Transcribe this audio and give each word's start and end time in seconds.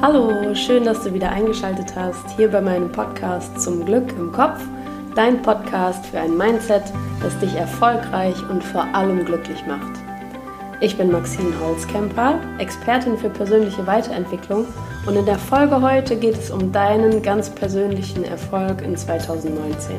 Hallo, 0.00 0.54
schön, 0.54 0.84
dass 0.84 1.02
du 1.02 1.12
wieder 1.12 1.30
eingeschaltet 1.30 1.96
hast 1.96 2.30
hier 2.36 2.48
bei 2.48 2.60
meinem 2.60 2.92
Podcast 2.92 3.60
Zum 3.60 3.84
Glück 3.84 4.12
im 4.16 4.30
Kopf, 4.30 4.60
dein 5.16 5.42
Podcast 5.42 6.06
für 6.06 6.20
ein 6.20 6.36
Mindset, 6.36 6.84
das 7.20 7.36
dich 7.40 7.52
erfolgreich 7.54 8.36
und 8.48 8.62
vor 8.62 8.84
allem 8.94 9.24
glücklich 9.24 9.66
macht. 9.66 9.98
Ich 10.80 10.96
bin 10.96 11.10
Maxine 11.10 11.52
Holzkemper, 11.60 12.38
Expertin 12.58 13.18
für 13.18 13.28
persönliche 13.28 13.84
Weiterentwicklung 13.88 14.66
und 15.04 15.16
in 15.16 15.26
der 15.26 15.38
Folge 15.38 15.82
heute 15.82 16.14
geht 16.14 16.38
es 16.38 16.52
um 16.52 16.70
deinen 16.70 17.20
ganz 17.20 17.50
persönlichen 17.50 18.22
Erfolg 18.22 18.82
in 18.82 18.96
2019. 18.96 19.96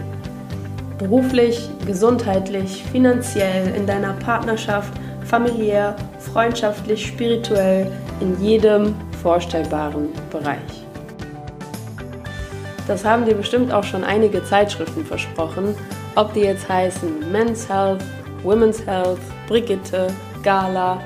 Beruflich, 0.97 1.69
gesundheitlich, 1.85 2.85
finanziell, 2.89 3.75
in 3.75 3.85
deiner 3.85 4.13
Partnerschaft, 4.13 4.93
familiär, 5.25 5.93
freundschaftlich, 6.19 7.05
spirituell, 7.05 7.91
in 8.21 8.41
jedem 8.41 8.95
vorstellbaren 9.21 10.09
Bereich. 10.31 10.85
Das 12.87 13.05
haben 13.05 13.25
dir 13.25 13.35
bestimmt 13.35 13.71
auch 13.71 13.83
schon 13.83 14.03
einige 14.03 14.43
Zeitschriften 14.43 15.05
versprochen, 15.05 15.75
ob 16.15 16.33
die 16.33 16.41
jetzt 16.41 16.67
heißen 16.67 17.31
Men's 17.31 17.69
Health, 17.69 18.03
Women's 18.43 18.85
Health, 18.85 19.19
Brigitte, 19.47 20.07
Gala, 20.43 20.99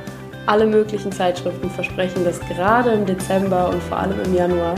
alle 0.45 0.65
möglichen 0.65 1.11
Zeitschriften 1.11 1.69
versprechen 1.69 2.25
das 2.25 2.39
gerade 2.41 2.91
im 2.91 3.05
Dezember 3.05 3.69
und 3.69 3.81
vor 3.83 3.97
allem 3.97 4.21
im 4.25 4.35
Januar. 4.35 4.75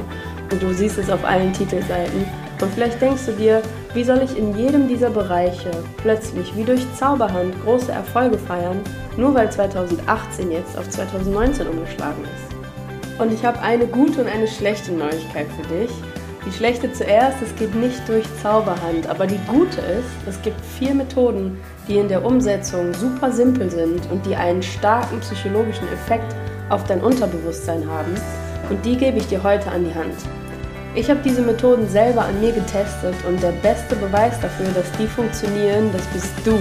Und 0.51 0.61
du 0.61 0.71
siehst 0.73 0.97
es 0.97 1.09
auf 1.09 1.25
allen 1.25 1.53
Titelseiten. 1.53 2.25
Und 2.61 2.71
vielleicht 2.73 3.01
denkst 3.01 3.25
du 3.25 3.31
dir, 3.31 3.61
wie 3.93 4.03
soll 4.03 4.21
ich 4.23 4.37
in 4.37 4.55
jedem 4.55 4.87
dieser 4.87 5.09
Bereiche 5.09 5.71
plötzlich 5.97 6.55
wie 6.55 6.63
durch 6.63 6.85
Zauberhand 6.95 7.53
große 7.63 7.91
Erfolge 7.91 8.37
feiern, 8.37 8.79
nur 9.17 9.33
weil 9.33 9.51
2018 9.51 10.51
jetzt 10.51 10.77
auf 10.77 10.87
2019 10.89 11.67
umgeschlagen 11.67 12.23
ist? 12.23 12.54
Und 13.17 13.31
ich 13.31 13.45
habe 13.45 13.59
eine 13.61 13.87
gute 13.87 14.21
und 14.21 14.27
eine 14.27 14.47
schlechte 14.47 14.91
Neuigkeit 14.91 15.47
für 15.55 15.73
dich. 15.73 15.89
Die 16.45 16.51
schlechte 16.51 16.91
zuerst, 16.91 17.41
es 17.41 17.55
geht 17.55 17.73
nicht 17.73 18.07
durch 18.07 18.25
Zauberhand, 18.43 19.07
aber 19.07 19.25
die 19.25 19.39
gute 19.47 19.79
ist, 19.81 20.09
es 20.27 20.39
gibt 20.41 20.59
vier 20.77 20.93
Methoden, 20.93 21.57
die 21.87 21.97
in 21.97 22.07
der 22.07 22.23
Umsetzung 22.23 22.93
super 22.93 23.31
simpel 23.31 23.71
sind 23.71 24.11
und 24.11 24.25
die 24.25 24.35
einen 24.35 24.61
starken 24.61 25.21
psychologischen 25.21 25.87
Effekt 25.87 26.35
auf 26.69 26.83
dein 26.83 27.01
Unterbewusstsein 27.01 27.89
haben. 27.89 28.13
Und 28.69 28.83
die 28.85 28.97
gebe 28.97 29.17
ich 29.17 29.27
dir 29.27 29.41
heute 29.41 29.71
an 29.71 29.85
die 29.85 29.95
Hand. 29.95 30.15
Ich 30.93 31.09
habe 31.09 31.19
diese 31.23 31.41
Methoden 31.41 31.87
selber 31.87 32.25
an 32.25 32.39
mir 32.39 32.51
getestet 32.51 33.15
und 33.27 33.41
der 33.41 33.53
beste 33.63 33.95
Beweis 33.95 34.39
dafür, 34.39 34.67
dass 34.75 34.91
die 34.99 35.07
funktionieren, 35.07 35.89
das 35.93 36.05
bist 36.07 36.33
du. 36.43 36.57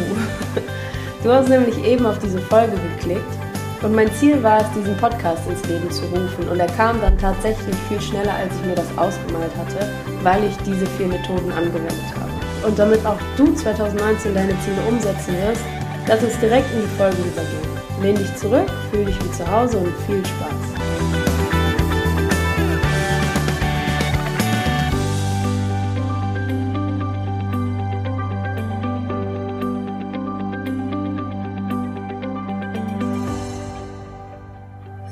Du 1.23 1.33
hast 1.33 1.49
nämlich 1.49 1.83
eben 1.87 2.05
auf 2.05 2.19
diese 2.19 2.39
Folge 2.39 2.75
geklickt 2.99 3.44
und 3.85 3.95
mein 3.95 4.11
Ziel 4.15 4.43
war 4.43 4.63
es, 4.63 4.67
diesen 4.73 4.97
Podcast 4.97 5.43
ins 5.47 5.63
Leben 5.69 5.91
zu 5.91 6.05
rufen. 6.07 6.49
Und 6.51 6.59
er 6.59 6.69
kam 6.69 7.01
dann 7.03 7.17
tatsächlich 7.19 7.77
viel 7.89 8.01
schneller, 8.01 8.33
als 8.33 8.53
ich 8.57 8.67
mir 8.67 8.75
das 8.75 8.89
ausgemalt 8.97 9.53
hatte, 9.57 9.89
weil 10.23 10.43
ich 10.45 10.57
diese 10.65 10.87
vier 10.87 11.07
Methoden 11.07 11.53
angewendet 11.53 11.95
habe. 12.19 12.33
Und 12.67 12.79
damit 12.79 13.05
auch 13.05 13.19
du 13.37 13.53
2019 13.53 14.35
deine 14.35 14.59
Ziele 14.61 14.81
umsetzen 14.89 15.35
wirst, 15.37 15.63
lass 16.07 16.23
uns 16.23 16.39
direkt 16.39 16.73
in 16.73 16.81
die 16.81 16.97
Folge 16.97 17.19
übergehen. 17.19 17.75
Lehn 18.01 18.17
dich 18.17 18.35
zurück, 18.37 18.71
fühl 18.91 19.05
dich 19.05 19.23
wie 19.23 19.31
zu 19.33 19.47
Hause 19.51 19.77
und 19.77 19.93
viel 20.07 20.25
Spaß. 20.25 20.74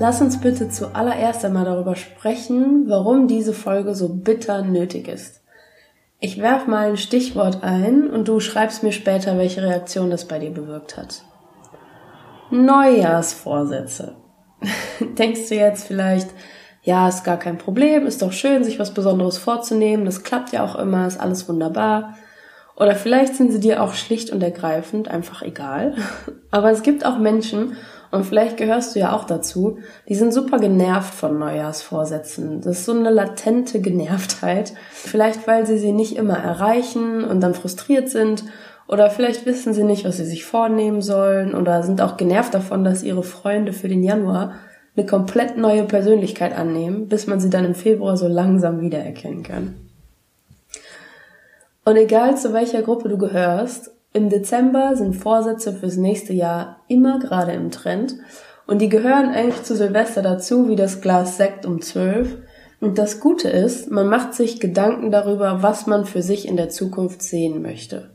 Lass 0.03 0.21
uns 0.21 0.41
bitte 0.41 0.69
zuallererst 0.69 1.45
einmal 1.45 1.65
darüber 1.65 1.95
sprechen, 1.95 2.89
warum 2.89 3.29
diese 3.29 3.53
Folge 3.53 3.95
so 3.95 4.09
bitter 4.09 4.63
nötig 4.63 5.07
ist. 5.07 5.43
Ich 6.19 6.43
werf 6.43 6.67
mal 6.67 6.89
ein 6.89 6.97
Stichwort 6.97 7.63
ein 7.63 8.11
und 8.11 8.27
du 8.27 8.41
schreibst 8.41 8.83
mir 8.83 8.91
später, 8.91 9.39
welche 9.39 9.63
Reaktion 9.63 10.11
das 10.11 10.27
bei 10.27 10.41
dir 10.41 10.51
bewirkt 10.51 10.97
hat. 10.97 11.23
Neujahrsvorsätze. 12.51 14.17
Denkst 15.01 15.49
du 15.49 15.55
jetzt 15.55 15.87
vielleicht, 15.87 16.31
ja, 16.83 17.07
ist 17.07 17.23
gar 17.23 17.39
kein 17.39 17.59
Problem, 17.59 18.05
ist 18.05 18.23
doch 18.23 18.33
schön, 18.33 18.65
sich 18.65 18.81
was 18.81 18.95
Besonderes 18.95 19.39
vorzunehmen, 19.39 20.05
das 20.05 20.25
klappt 20.25 20.51
ja 20.51 20.65
auch 20.65 20.75
immer, 20.75 21.07
ist 21.07 21.21
alles 21.21 21.49
wunderbar. 21.49 22.17
Oder 22.75 22.97
vielleicht 22.97 23.37
sind 23.37 23.53
sie 23.53 23.61
dir 23.61 23.81
auch 23.81 23.95
schlicht 23.95 24.31
und 24.31 24.43
ergreifend 24.43 25.07
einfach 25.07 25.43
egal. 25.43 25.95
Aber 26.51 26.73
es 26.73 26.83
gibt 26.83 27.07
auch 27.07 27.19
Menschen, 27.19 27.77
und 28.13 28.25
vielleicht 28.25 28.59
gehörst 28.59 28.95
du 28.95 29.01
ja 29.01 29.17
auch 29.17 29.25
dazu, 29.25 29.79
die 30.07 30.15
sind 30.15 30.35
super 30.35 30.59
genervt 30.59 31.15
von 31.15 31.39
Neujahrsvorsätzen. 31.39 32.61
Das 32.61 32.81
ist 32.81 32.85
so 32.85 32.93
eine 32.93 33.09
latente 33.09 33.81
Genervtheit. 33.81 34.75
Vielleicht, 34.93 35.47
weil 35.47 35.67
sie 35.67 35.79
sie 35.79 35.93
nicht 35.93 36.17
immer 36.17 36.37
erreichen 36.37 37.25
und 37.25 37.41
dann 37.41 37.55
frustriert 37.55 38.11
sind. 38.11 38.45
Oder 38.87 39.09
vielleicht 39.09 39.47
wissen 39.47 39.73
sie 39.73 39.83
nicht, 39.83 40.05
was 40.05 40.19
sie 40.19 40.27
sich 40.27 40.45
vornehmen 40.45 41.01
sollen. 41.01 41.55
Oder 41.55 41.83
sind 41.83 42.03
auch 42.03 42.19
genervt 42.19 42.53
davon, 42.53 42.85
dass 42.85 43.03
ihre 43.03 43.23
Freunde 43.23 43.73
für 43.73 43.89
den 43.89 44.03
Januar 44.03 44.57
eine 44.95 45.07
komplett 45.07 45.57
neue 45.57 45.85
Persönlichkeit 45.85 46.55
annehmen, 46.55 47.09
bis 47.09 47.27
man 47.27 47.41
sie 47.41 47.49
dann 47.49 47.65
im 47.65 47.75
Februar 47.75 48.19
so 48.19 48.29
langsam 48.29 48.83
wiedererkennen 48.83 49.43
kann. 49.43 49.75
Und 51.87 51.97
egal 51.97 52.37
zu 52.37 52.53
welcher 52.53 52.83
Gruppe 52.83 53.09
du 53.09 53.17
gehörst, 53.17 53.91
im 54.13 54.29
Dezember 54.29 54.95
sind 54.97 55.15
Vorsätze 55.15 55.73
fürs 55.73 55.97
nächste 55.97 56.33
Jahr 56.33 56.81
immer 56.89 57.19
gerade 57.19 57.53
im 57.53 57.71
Trend 57.71 58.17
und 58.67 58.81
die 58.81 58.89
gehören 58.89 59.31
eigentlich 59.31 59.63
zu 59.63 59.75
Silvester 59.75 60.23
dazu 60.23 60.69
wie 60.69 60.77
das 60.77 61.01
Glas 61.01 61.37
Sekt 61.37 61.67
um 61.67 61.81
zwölf. 61.81 62.39
Und 62.81 62.99
das 62.99 63.21
Gute 63.21 63.49
ist, 63.49 63.91
man 63.91 64.09
macht 64.09 64.35
sich 64.35 64.61
Gedanken 64.61 65.11
darüber, 65.11 65.63
was 65.63 65.87
man 65.87 66.05
für 66.05 66.23
sich 66.23 66.49
in 66.49 66.57
der 66.57 66.69
Zukunft 66.69 67.23
sehen 67.23 67.63
möchte. 67.63 68.11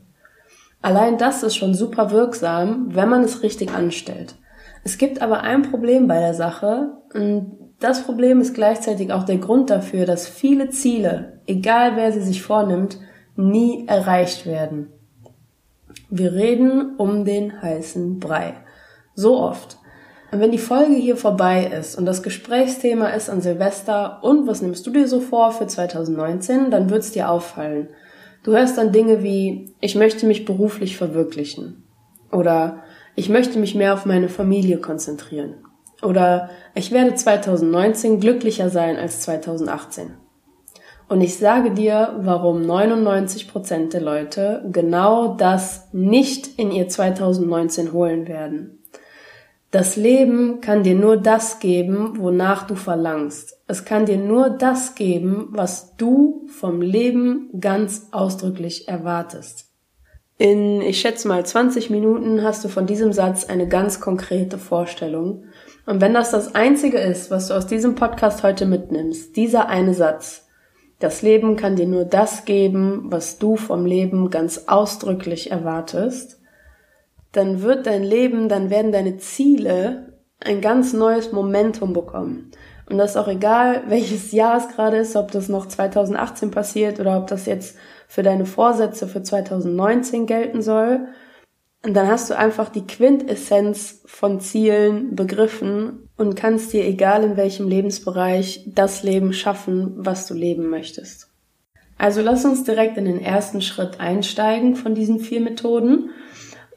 Allein 0.81 1.18
das 1.18 1.41
ist 1.41 1.56
schon 1.56 1.74
super 1.74 2.12
wirksam, 2.12 2.88
wenn 2.94 3.09
man 3.09 3.24
es 3.24 3.44
richtig 3.44 3.74
anstellt. 3.74 4.35
Es 4.84 4.97
gibt 4.97 5.22
aber 5.22 5.41
ein 5.41 5.64
Problem 5.64 6.08
bei 6.08 6.19
der 6.19 6.34
Sache 6.34 6.91
und 7.14 7.58
das 7.79 8.03
Problem 8.03 8.41
ist 8.41 8.53
gleichzeitig 8.53 9.12
auch 9.12 9.24
der 9.24 9.38
Grund 9.38 9.69
dafür, 9.69 10.06
dass 10.06 10.28
viele 10.28 10.69
Ziele, 10.69 11.41
egal 11.46 11.96
wer 11.96 12.12
sie 12.12 12.22
sich 12.22 12.41
vornimmt, 12.41 13.00
nie 13.35 13.85
erreicht 13.88 14.46
werden. 14.46 14.91
Wir 16.09 16.34
reden 16.34 16.96
um 16.97 17.25
den 17.25 17.62
heißen 17.62 18.19
Brei. 18.19 18.56
So 19.16 19.40
oft. 19.40 19.78
Und 20.31 20.41
wenn 20.41 20.52
die 20.52 20.58
Folge 20.58 20.94
hier 20.94 21.16
vorbei 21.16 21.66
ist 21.66 21.97
und 21.97 22.06
das 22.06 22.22
Gesprächsthema 22.22 23.09
ist 23.09 23.30
an 23.30 23.41
Silvester 23.41 24.24
und 24.24 24.47
was 24.47 24.62
nimmst 24.62 24.85
du 24.85 24.91
dir 24.91 25.08
so 25.08 25.22
vor 25.22 25.52
für 25.52 25.68
2019, 25.68 26.69
dann 26.69 26.90
wird's 26.90 27.12
dir 27.12 27.30
auffallen. 27.30 27.90
Du 28.44 28.52
hörst 28.52 28.78
dann 28.78 28.91
Dinge 28.91 29.24
wie, 29.24 29.74
ich 29.80 29.96
möchte 29.96 30.25
mich 30.25 30.46
beruflich 30.46 30.97
verwirklichen. 30.97 31.84
Oder 32.31 32.84
ich 33.16 33.29
möchte 33.29 33.58
mich 33.58 33.74
mehr 33.74 33.94
auf 33.94 34.06
meine 34.06 34.29
Familie 34.29 34.79
konzentrieren. 34.79 35.56
Oder 36.03 36.50
ich 36.75 36.91
werde 36.91 37.16
2019 37.16 38.19
glücklicher 38.19 38.69
sein 38.69 38.97
als 38.97 39.22
2018. 39.22 40.14
Und 41.09 41.22
ich 41.22 41.38
sage 41.38 41.72
dir, 41.72 42.16
warum 42.19 42.62
99% 42.63 43.91
der 43.91 44.01
Leute 44.01 44.66
genau 44.72 45.35
das 45.35 45.88
nicht 45.94 46.59
in 46.59 46.72
ihr 46.72 46.90
2019 46.90 47.94
holen 47.94 48.28
werden. 48.28 48.84
Das 49.72 49.96
Leben 49.96 50.62
kann 50.62 50.84
dir 50.84 50.96
nur 50.96 51.17
das 51.17 51.59
geben, 51.59 52.19
wonach 52.19 52.67
du 52.67 52.75
verlangst. 52.75 53.62
Es 53.67 53.84
kann 53.84 54.06
dir 54.06 54.17
nur 54.17 54.50
das 54.50 54.96
geben, 54.96 55.50
was 55.51 55.96
du 55.97 56.46
vom 56.47 56.81
Leben 56.81 57.50
ganz 57.59 58.07
ausdrücklich 58.12 58.88
erwartest. 58.88 59.66
In, 60.38 60.81
ich 60.81 61.01
schätze 61.01 61.28
mal, 61.28 61.46
20 61.46 61.90
Minuten 61.90 62.44
hast 62.44 62.63
du 62.63 62.69
von 62.69 62.85
diesem 62.85 63.12
Satz 63.12 63.46
eine 63.46 63.67
ganz 63.67 64.00
konkrete 64.00 64.57
Vorstellung. 64.57 65.46
Und 65.85 66.00
wenn 66.00 66.13
das 66.13 66.31
das 66.31 66.53
Einzige 66.53 66.99
ist, 66.99 67.32
was 67.32 67.47
du 67.47 67.55
aus 67.55 67.66
diesem 67.66 67.96
Podcast 67.96 68.43
heute 68.43 68.66
mitnimmst, 68.66 69.35
dieser 69.35 69.67
eine 69.67 69.93
Satz, 69.93 70.47
das 70.99 71.22
Leben 71.22 71.55
kann 71.55 71.76
dir 71.76 71.88
nur 71.88 72.05
das 72.05 72.46
geben, 72.46 73.05
was 73.05 73.38
du 73.38 73.55
vom 73.55 73.85
Leben 73.85 74.29
ganz 74.29 74.64
ausdrücklich 74.67 75.52
erwartest. 75.52 76.40
Dann 77.32 77.61
wird 77.61 77.85
dein 77.85 78.03
Leben, 78.03 78.49
dann 78.49 78.70
werden 78.70 78.91
deine 78.91 79.17
Ziele 79.17 80.14
ein 80.40 80.61
ganz 80.61 80.94
neues 80.94 81.32
Momentum 81.32 81.94
bekommen. 81.94 82.52
Und 82.90 82.97
das 82.97 83.11
ist 83.11 83.17
auch 83.17 83.28
egal, 83.28 83.84
welches 83.88 84.32
Jahr 84.32 84.58
es 84.58 84.70
gerade 84.70 84.97
ist, 84.97 85.16
ob 85.16 85.32
das 85.32 85.49
noch 85.49 85.67
2018 85.67 86.52
passiert 86.52 86.99
oder 86.99 87.17
ob 87.17 87.28
das 87.28 87.46
jetzt 87.46 87.78
für 88.08 88.23
deine 88.23 88.46
Vorsätze 88.46 89.08
für 89.08 89.22
2019 89.22 90.26
gelten 90.26 90.61
soll. 90.61 91.08
Und 91.87 91.93
dann 91.93 92.09
hast 92.09 92.29
du 92.29 92.37
einfach 92.37 92.67
die 92.67 92.85
Quintessenz 92.85 94.01
von 94.05 94.41
Zielen 94.41 95.16
begriffen 95.16 96.09
und 96.17 96.35
kannst 96.35 96.73
dir, 96.73 96.84
egal 96.84 97.23
in 97.23 97.37
welchem 97.37 97.69
Lebensbereich, 97.69 98.66
das 98.67 99.03
Leben 99.03 99.31
schaffen, 99.31 99.93
was 99.95 100.28
du 100.28 100.34
leben 100.34 100.69
möchtest. 100.69 101.29
Also 101.97 102.22
lass 102.22 102.43
uns 102.43 102.66
direkt 102.66 102.97
in 102.97 103.05
den 103.05 103.22
ersten 103.22 103.61
Schritt 103.61 104.01
einsteigen 104.01 104.75
von 104.75 104.95
diesen 104.95 105.22
vier 105.22 105.39
Methoden. 105.39 106.09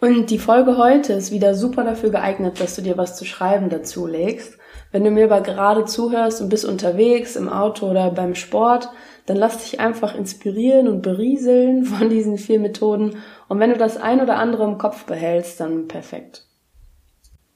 Und 0.00 0.30
die 0.30 0.38
Folge 0.38 0.76
heute 0.76 1.14
ist 1.14 1.32
wieder 1.32 1.56
super 1.56 1.82
dafür 1.82 2.10
geeignet, 2.10 2.60
dass 2.60 2.76
du 2.76 2.82
dir 2.82 2.96
was 2.96 3.16
zu 3.16 3.24
schreiben 3.24 3.68
dazu 3.68 4.06
legst. 4.06 4.58
Wenn 4.92 5.02
du 5.02 5.10
mir 5.10 5.24
aber 5.24 5.40
gerade 5.40 5.86
zuhörst 5.86 6.40
und 6.40 6.50
bist 6.50 6.64
unterwegs 6.64 7.34
im 7.34 7.48
Auto 7.48 7.90
oder 7.90 8.12
beim 8.12 8.36
Sport, 8.36 8.90
dann 9.26 9.36
lass 9.36 9.58
dich 9.58 9.80
einfach 9.80 10.14
inspirieren 10.14 10.86
und 10.86 11.02
berieseln 11.02 11.84
von 11.84 12.08
diesen 12.08 12.38
vier 12.38 12.60
Methoden. 12.60 13.16
Und 13.50 13.58
wenn 13.58 13.70
du 13.70 13.76
das 13.76 13.96
ein 13.96 14.20
oder 14.20 14.36
andere 14.36 14.62
im 14.62 14.78
Kopf 14.78 15.06
behältst, 15.06 15.58
dann 15.58 15.88
perfekt. 15.88 16.46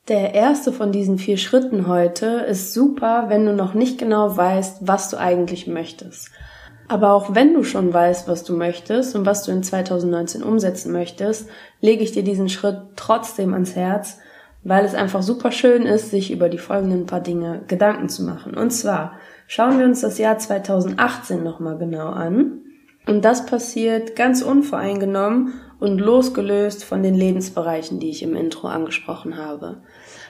Der 0.08 0.34
erste 0.34 0.72
von 0.72 0.90
diesen 0.90 1.18
vier 1.18 1.36
Schritten 1.36 1.86
heute 1.86 2.26
ist 2.26 2.74
super, 2.74 3.26
wenn 3.28 3.46
du 3.46 3.52
noch 3.52 3.74
nicht 3.74 3.96
genau 3.96 4.36
weißt, 4.36 4.88
was 4.88 5.08
du 5.08 5.18
eigentlich 5.18 5.68
möchtest. 5.68 6.32
Aber 6.88 7.12
auch 7.12 7.36
wenn 7.36 7.54
du 7.54 7.62
schon 7.62 7.94
weißt, 7.94 8.26
was 8.26 8.42
du 8.42 8.56
möchtest 8.56 9.14
und 9.14 9.24
was 9.24 9.44
du 9.44 9.52
in 9.52 9.62
2019 9.62 10.42
umsetzen 10.42 10.90
möchtest, 10.90 11.48
lege 11.80 12.02
ich 12.02 12.10
dir 12.10 12.24
diesen 12.24 12.48
Schritt 12.48 12.80
trotzdem 12.96 13.52
ans 13.52 13.76
Herz, 13.76 14.18
weil 14.64 14.84
es 14.84 14.96
einfach 14.96 15.22
super 15.22 15.52
schön 15.52 15.86
ist, 15.86 16.10
sich 16.10 16.32
über 16.32 16.48
die 16.48 16.58
folgenden 16.58 17.06
paar 17.06 17.20
Dinge 17.20 17.62
Gedanken 17.68 18.08
zu 18.08 18.24
machen. 18.24 18.56
Und 18.56 18.72
zwar 18.72 19.12
schauen 19.46 19.78
wir 19.78 19.86
uns 19.86 20.00
das 20.00 20.18
Jahr 20.18 20.38
2018 20.38 21.44
nochmal 21.44 21.78
genau 21.78 22.08
an. 22.08 22.62
Und 23.06 23.24
das 23.24 23.46
passiert 23.46 24.16
ganz 24.16 24.42
unvoreingenommen 24.42 25.52
und 25.80 25.98
losgelöst 25.98 26.84
von 26.84 27.02
den 27.02 27.14
Lebensbereichen, 27.14 28.00
die 28.00 28.10
ich 28.10 28.22
im 28.22 28.36
Intro 28.36 28.68
angesprochen 28.68 29.36
habe. 29.36 29.82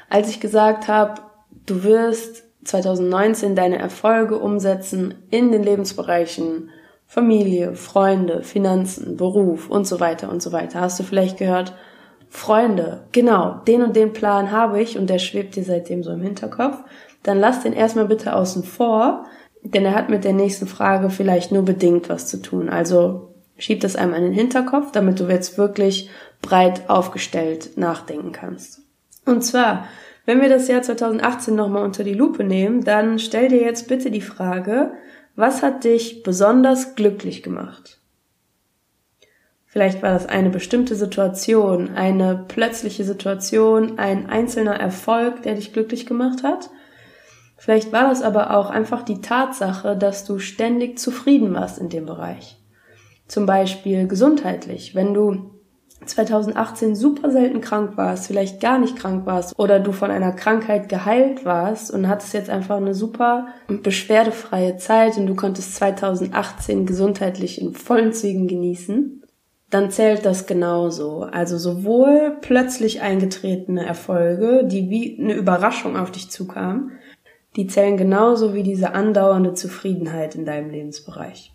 Als 0.09 0.29
ich 0.29 0.41
gesagt 0.41 0.89
habe, 0.89 1.21
du 1.67 1.83
wirst 1.83 2.45
2019 2.65 3.55
deine 3.55 3.79
Erfolge 3.79 4.39
umsetzen 4.39 5.15
in 5.31 5.53
den 5.53 5.63
Lebensbereichen 5.63 6.71
Familie, 7.07 7.75
Freunde, 7.75 8.43
Finanzen, 8.43 9.17
Beruf 9.17 9.69
und 9.69 9.87
so 9.87 10.01
weiter 10.01 10.31
und 10.31 10.43
so 10.43 10.53
weiter. 10.53 10.81
Hast 10.81 10.99
du 10.99 11.05
vielleicht 11.05 11.39
gehört, 11.39 11.75
Freunde, 12.29 13.05
genau, 13.13 13.61
den 13.69 13.83
und 13.83 13.95
den 13.95 14.13
Plan 14.13 14.51
habe 14.51 14.83
ich 14.83 14.99
und 14.99 15.09
der 15.09 15.21
schwebt 15.21 15.55
dir 15.55 15.63
seitdem 15.63 16.03
so 16.03 16.11
im 16.11 16.23
Hinterkopf. 16.23 16.79
Dann 17.23 17.39
lass 17.39 17.63
den 17.63 17.73
erstmal 17.73 18.07
bitte 18.07 18.35
außen 18.35 18.65
vor, 18.65 19.27
denn 19.63 19.85
er 19.85 19.95
hat 19.95 20.09
mit 20.09 20.25
der 20.25 20.33
nächsten 20.33 20.67
Frage 20.67 21.11
vielleicht 21.11 21.53
nur 21.53 21.65
bedingt 21.65 22.09
was 22.09 22.27
zu 22.27 22.43
tun. 22.43 22.69
Also 22.69 23.34
schieb 23.57 23.81
das 23.81 23.97
einmal 23.97 24.21
in 24.21 24.27
den 24.27 24.33
Hinterkopf, 24.33 24.93
damit 24.93 25.21
du 25.21 25.25
jetzt 25.29 25.59
wirklich 25.59 26.11
breit 26.43 26.89
aufgestellt 26.89 27.77
nachdenken 27.77 28.33
kannst. 28.33 28.83
Und 29.25 29.43
zwar, 29.43 29.87
wenn 30.27 30.41
wir 30.41 30.49
das 30.49 30.69
Jahr 30.69 30.83
2018 30.83 31.55
nochmal 31.55 31.85
unter 31.85 32.05
die 32.05 32.15
Lupe 32.15 32.45
nehmen, 32.45 32.85
dann 32.85 33.19
stell 33.19 33.49
dir 33.49 33.63
jetzt 33.63 33.89
bitte 33.89 34.11
die 34.11 34.21
Frage, 34.21 34.93
was 35.37 35.63
hat 35.63 35.85
dich 35.85 36.23
besonders 36.23 36.95
glücklich 36.95 37.43
gemacht? 37.43 37.99
Vielleicht 39.67 40.03
war 40.03 40.13
das 40.13 40.27
eine 40.27 40.51
bestimmte 40.51 40.95
Situation, 40.95 41.97
eine 41.97 42.45
plötzliche 42.47 43.03
Situation, 43.03 43.99
ein 43.99 44.29
einzelner 44.29 44.79
Erfolg, 44.79 45.43
der 45.43 45.57
dich 45.57 45.73
glücklich 45.73 46.07
gemacht 46.07 46.45
hat. 46.45 46.71
Vielleicht 47.57 47.91
war 47.93 48.09
das 48.09 48.23
aber 48.23 48.57
auch 48.57 48.71
einfach 48.71 49.03
die 49.03 49.21
Tatsache, 49.21 49.97
dass 49.97 50.25
du 50.25 50.39
ständig 50.39 50.99
zufrieden 51.01 51.55
warst 51.55 51.79
in 51.79 51.89
dem 51.89 52.07
Bereich. 52.07 52.57
Zum 53.27 53.47
Beispiel 53.47 54.07
gesundheitlich, 54.07 54.95
wenn 54.95 55.15
du 55.15 55.51
2018 56.07 56.95
super 56.95 57.31
selten 57.31 57.61
krank 57.61 57.97
warst, 57.97 58.27
vielleicht 58.27 58.61
gar 58.61 58.79
nicht 58.79 58.97
krank 58.97 59.27
warst 59.27 59.59
oder 59.59 59.81
du 59.81 59.93
von 59.93 60.11
einer 60.11 60.33
Krankheit 60.33 60.89
geheilt 60.89 61.45
warst 61.45 61.91
und 61.91 62.09
hattest 62.09 62.35
jetzt 62.35 62.51
einfach 62.51 62.77
eine 62.77 62.95
super 62.95 63.49
beschwerdefreie 63.69 64.77
Zeit 64.77 65.17
und 65.17 65.27
du 65.27 65.35
konntest 65.35 65.77
2018 65.77 66.87
gesundheitlich 66.87 67.61
in 67.61 67.73
vollen 67.75 68.13
Zügen 68.13 68.47
genießen, 68.49 69.23
dann 69.71 69.91
zählt 69.91 70.25
das 70.25 70.47
genauso. 70.47 71.23
Also 71.23 71.59
sowohl 71.59 72.37
plötzlich 72.41 73.01
eingetretene 73.01 73.85
Erfolge, 73.85 74.65
die 74.65 74.91
wie 74.91 75.19
eine 75.21 75.35
Überraschung 75.35 75.97
auf 75.97 76.11
dich 76.11 76.31
zukamen, 76.31 76.93
die 77.57 77.67
zählen 77.67 77.97
genauso 77.97 78.55
wie 78.55 78.63
diese 78.63 78.93
andauernde 78.95 79.55
Zufriedenheit 79.55 80.35
in 80.35 80.45
deinem 80.45 80.71
Lebensbereich. 80.71 81.54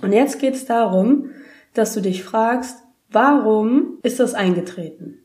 Und 0.00 0.12
jetzt 0.12 0.38
geht 0.38 0.54
es 0.54 0.64
darum, 0.64 1.30
dass 1.74 1.94
du 1.94 2.00
dich 2.00 2.22
fragst, 2.24 2.82
Warum 3.12 3.98
ist 4.02 4.20
das 4.20 4.32
eingetreten? 4.32 5.18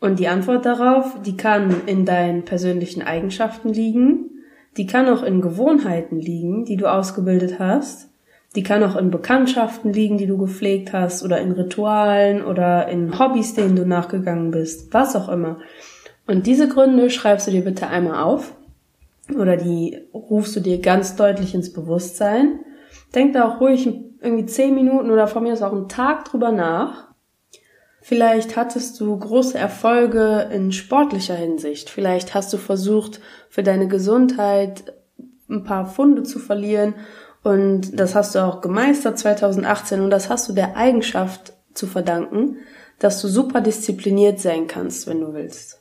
Und 0.00 0.18
die 0.18 0.28
Antwort 0.28 0.64
darauf, 0.64 1.20
die 1.22 1.36
kann 1.36 1.82
in 1.84 2.06
deinen 2.06 2.46
persönlichen 2.46 3.02
Eigenschaften 3.02 3.68
liegen, 3.68 4.30
die 4.78 4.86
kann 4.86 5.10
auch 5.10 5.22
in 5.22 5.42
Gewohnheiten 5.42 6.18
liegen, 6.18 6.64
die 6.64 6.76
du 6.76 6.86
ausgebildet 6.86 7.58
hast, 7.58 8.08
die 8.56 8.62
kann 8.62 8.82
auch 8.82 8.96
in 8.96 9.10
Bekanntschaften 9.10 9.92
liegen, 9.92 10.16
die 10.16 10.26
du 10.26 10.38
gepflegt 10.38 10.94
hast, 10.94 11.22
oder 11.22 11.38
in 11.38 11.52
Ritualen 11.52 12.42
oder 12.42 12.88
in 12.88 13.18
Hobbys, 13.18 13.52
denen 13.54 13.76
du 13.76 13.86
nachgegangen 13.86 14.50
bist, 14.50 14.94
was 14.94 15.14
auch 15.14 15.28
immer. 15.28 15.58
Und 16.26 16.46
diese 16.46 16.66
Gründe 16.66 17.10
schreibst 17.10 17.46
du 17.46 17.50
dir 17.50 17.62
bitte 17.62 17.88
einmal 17.88 18.22
auf 18.22 18.54
oder 19.36 19.58
die 19.58 19.98
rufst 20.14 20.56
du 20.56 20.60
dir 20.60 20.80
ganz 20.80 21.14
deutlich 21.14 21.54
ins 21.54 21.72
Bewusstsein. 21.72 22.60
Denk 23.14 23.32
da 23.32 23.48
auch 23.48 23.60
ruhig 23.60 23.86
irgendwie 24.20 24.46
zehn 24.46 24.74
Minuten 24.74 25.10
oder 25.10 25.26
von 25.26 25.42
mir 25.42 25.52
ist 25.52 25.62
auch 25.62 25.72
einen 25.72 25.88
Tag 25.88 26.24
drüber 26.26 26.52
nach. 26.52 27.08
Vielleicht 28.02 28.56
hattest 28.56 28.98
du 29.00 29.18
große 29.18 29.58
Erfolge 29.58 30.48
in 30.52 30.72
sportlicher 30.72 31.34
Hinsicht. 31.34 31.90
Vielleicht 31.90 32.34
hast 32.34 32.52
du 32.52 32.56
versucht, 32.56 33.20
für 33.48 33.62
deine 33.62 33.88
Gesundheit 33.88 34.94
ein 35.48 35.64
paar 35.64 35.86
Funde 35.86 36.22
zu 36.22 36.38
verlieren 36.38 36.94
und 37.42 37.98
das 37.98 38.14
hast 38.14 38.34
du 38.34 38.38
auch 38.40 38.60
gemeistert 38.60 39.18
2018 39.18 40.00
und 40.00 40.10
das 40.10 40.28
hast 40.28 40.48
du 40.48 40.52
der 40.52 40.76
Eigenschaft 40.76 41.54
zu 41.74 41.86
verdanken, 41.86 42.56
dass 42.98 43.20
du 43.20 43.28
super 43.28 43.60
diszipliniert 43.60 44.40
sein 44.40 44.66
kannst, 44.66 45.06
wenn 45.06 45.20
du 45.20 45.32
willst. 45.32 45.80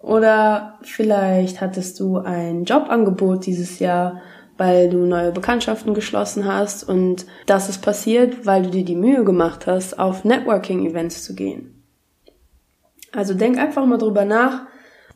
Oder 0.00 0.78
vielleicht 0.82 1.60
hattest 1.60 1.98
du 1.98 2.18
ein 2.18 2.64
Jobangebot 2.64 3.46
dieses 3.46 3.78
Jahr, 3.78 4.20
weil 4.58 4.90
du 4.90 4.98
neue 4.98 5.32
Bekanntschaften 5.32 5.94
geschlossen 5.94 6.44
hast 6.44 6.86
und 6.86 7.24
das 7.46 7.68
ist 7.68 7.80
passiert, 7.80 8.44
weil 8.44 8.64
du 8.64 8.70
dir 8.70 8.84
die 8.84 8.96
Mühe 8.96 9.24
gemacht 9.24 9.66
hast, 9.66 9.98
auf 9.98 10.24
Networking-Events 10.24 11.24
zu 11.24 11.34
gehen. 11.34 11.82
Also 13.12 13.34
denk 13.34 13.56
einfach 13.56 13.86
mal 13.86 13.96
drüber 13.96 14.24
nach, 14.24 14.66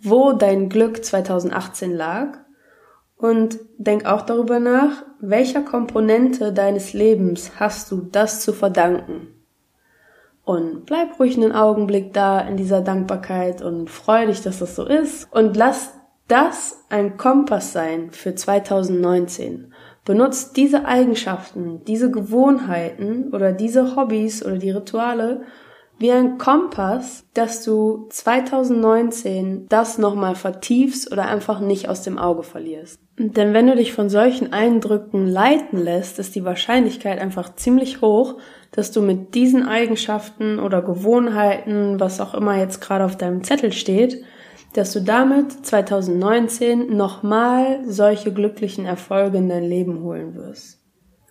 wo 0.01 0.33
dein 0.33 0.69
Glück 0.69 1.05
2018 1.05 1.93
lag 1.93 2.39
und 3.17 3.59
denk 3.79 4.07
auch 4.07 4.23
darüber 4.23 4.61
nach, 4.61 5.05
welcher 5.21 5.63
Komponente 5.63 6.53
deines 6.53 6.93
Lebens 6.93 7.53
hast 7.59 7.91
du 7.91 8.09
das 8.11 8.41
zu 8.41 8.53
verdanken. 8.53 9.29
Und 10.45 10.87
bleib 10.87 11.21
ruhig 11.21 11.37
einen 11.37 11.53
Augenblick 11.53 12.13
da 12.13 12.41
in 12.41 12.57
dieser 12.57 12.81
Dankbarkeit 12.81 13.63
und 13.63 13.91
freu 13.91 14.27
dich, 14.27 14.41
dass 14.43 14.59
das 14.59 14.75
so 14.75 14.85
ist 14.85 15.33
und 15.33 15.57
lass 15.57 15.91
das 16.27 16.82
ein 16.93 17.17
Kompass 17.17 17.73
sein 17.73 18.11
für 18.11 18.35
2019. 18.35 19.73
Benutzt 20.05 20.57
diese 20.57 20.85
Eigenschaften, 20.85 21.83
diese 21.87 22.11
Gewohnheiten 22.11 23.33
oder 23.33 23.53
diese 23.53 23.97
Hobbys 23.97 24.45
oder 24.45 24.59
die 24.59 24.71
Rituale 24.71 25.43
wie 25.99 26.11
ein 26.11 26.37
Kompass, 26.37 27.25
dass 27.33 27.63
du 27.63 28.09
2019 28.11 29.67
das 29.69 29.99
nochmal 29.99 30.35
vertiefst 30.35 31.13
oder 31.13 31.27
einfach 31.27 31.61
nicht 31.61 31.89
aus 31.89 32.03
dem 32.03 32.19
Auge 32.19 32.43
verlierst. 32.43 33.01
Denn 33.19 33.55
wenn 33.55 33.69
du 33.69 33.77
dich 33.77 33.93
von 33.93 34.09
solchen 34.09 34.53
Eindrücken 34.53 35.29
leiten 35.29 35.79
lässt, 35.79 36.19
ist 36.19 36.35
die 36.35 36.45
Wahrscheinlichkeit 36.45 37.21
einfach 37.21 37.55
ziemlich 37.55 38.01
hoch, 38.01 38.39
dass 38.73 38.91
du 38.91 39.01
mit 39.01 39.35
diesen 39.35 39.67
Eigenschaften 39.67 40.59
oder 40.59 40.83
Gewohnheiten, 40.83 42.01
was 42.01 42.21
auch 42.21 42.35
immer 42.35 42.59
jetzt 42.59 42.81
gerade 42.81 43.05
auf 43.05 43.17
deinem 43.17 43.45
Zettel 43.45 43.73
steht, 43.73 44.25
dass 44.75 44.93
du 44.93 45.01
damit 45.01 45.67
2019 45.67 46.97
nochmal 46.97 47.81
solche 47.87 48.33
glücklichen 48.33 48.87
Erfolge 48.87 49.39
in 49.39 49.49
dein 49.49 49.65
Leben 49.65 50.03
holen 50.03 50.35
wirst. 50.35 50.81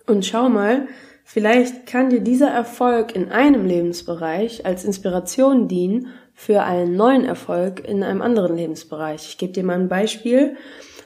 Und 0.06 0.24
schau 0.24 0.48
mal, 0.48 0.86
vielleicht 1.24 1.86
kann 1.86 2.10
dir 2.10 2.20
dieser 2.20 2.50
Erfolg 2.50 3.14
in 3.14 3.30
einem 3.30 3.66
Lebensbereich 3.66 4.64
als 4.66 4.84
Inspiration 4.84 5.68
dienen 5.68 6.08
für 6.34 6.62
einen 6.62 6.96
neuen 6.96 7.24
Erfolg 7.24 7.86
in 7.86 8.02
einem 8.02 8.22
anderen 8.22 8.56
Lebensbereich. 8.56 9.28
Ich 9.28 9.38
gebe 9.38 9.52
dir 9.52 9.64
mal 9.64 9.78
ein 9.78 9.88
Beispiel. 9.88 10.56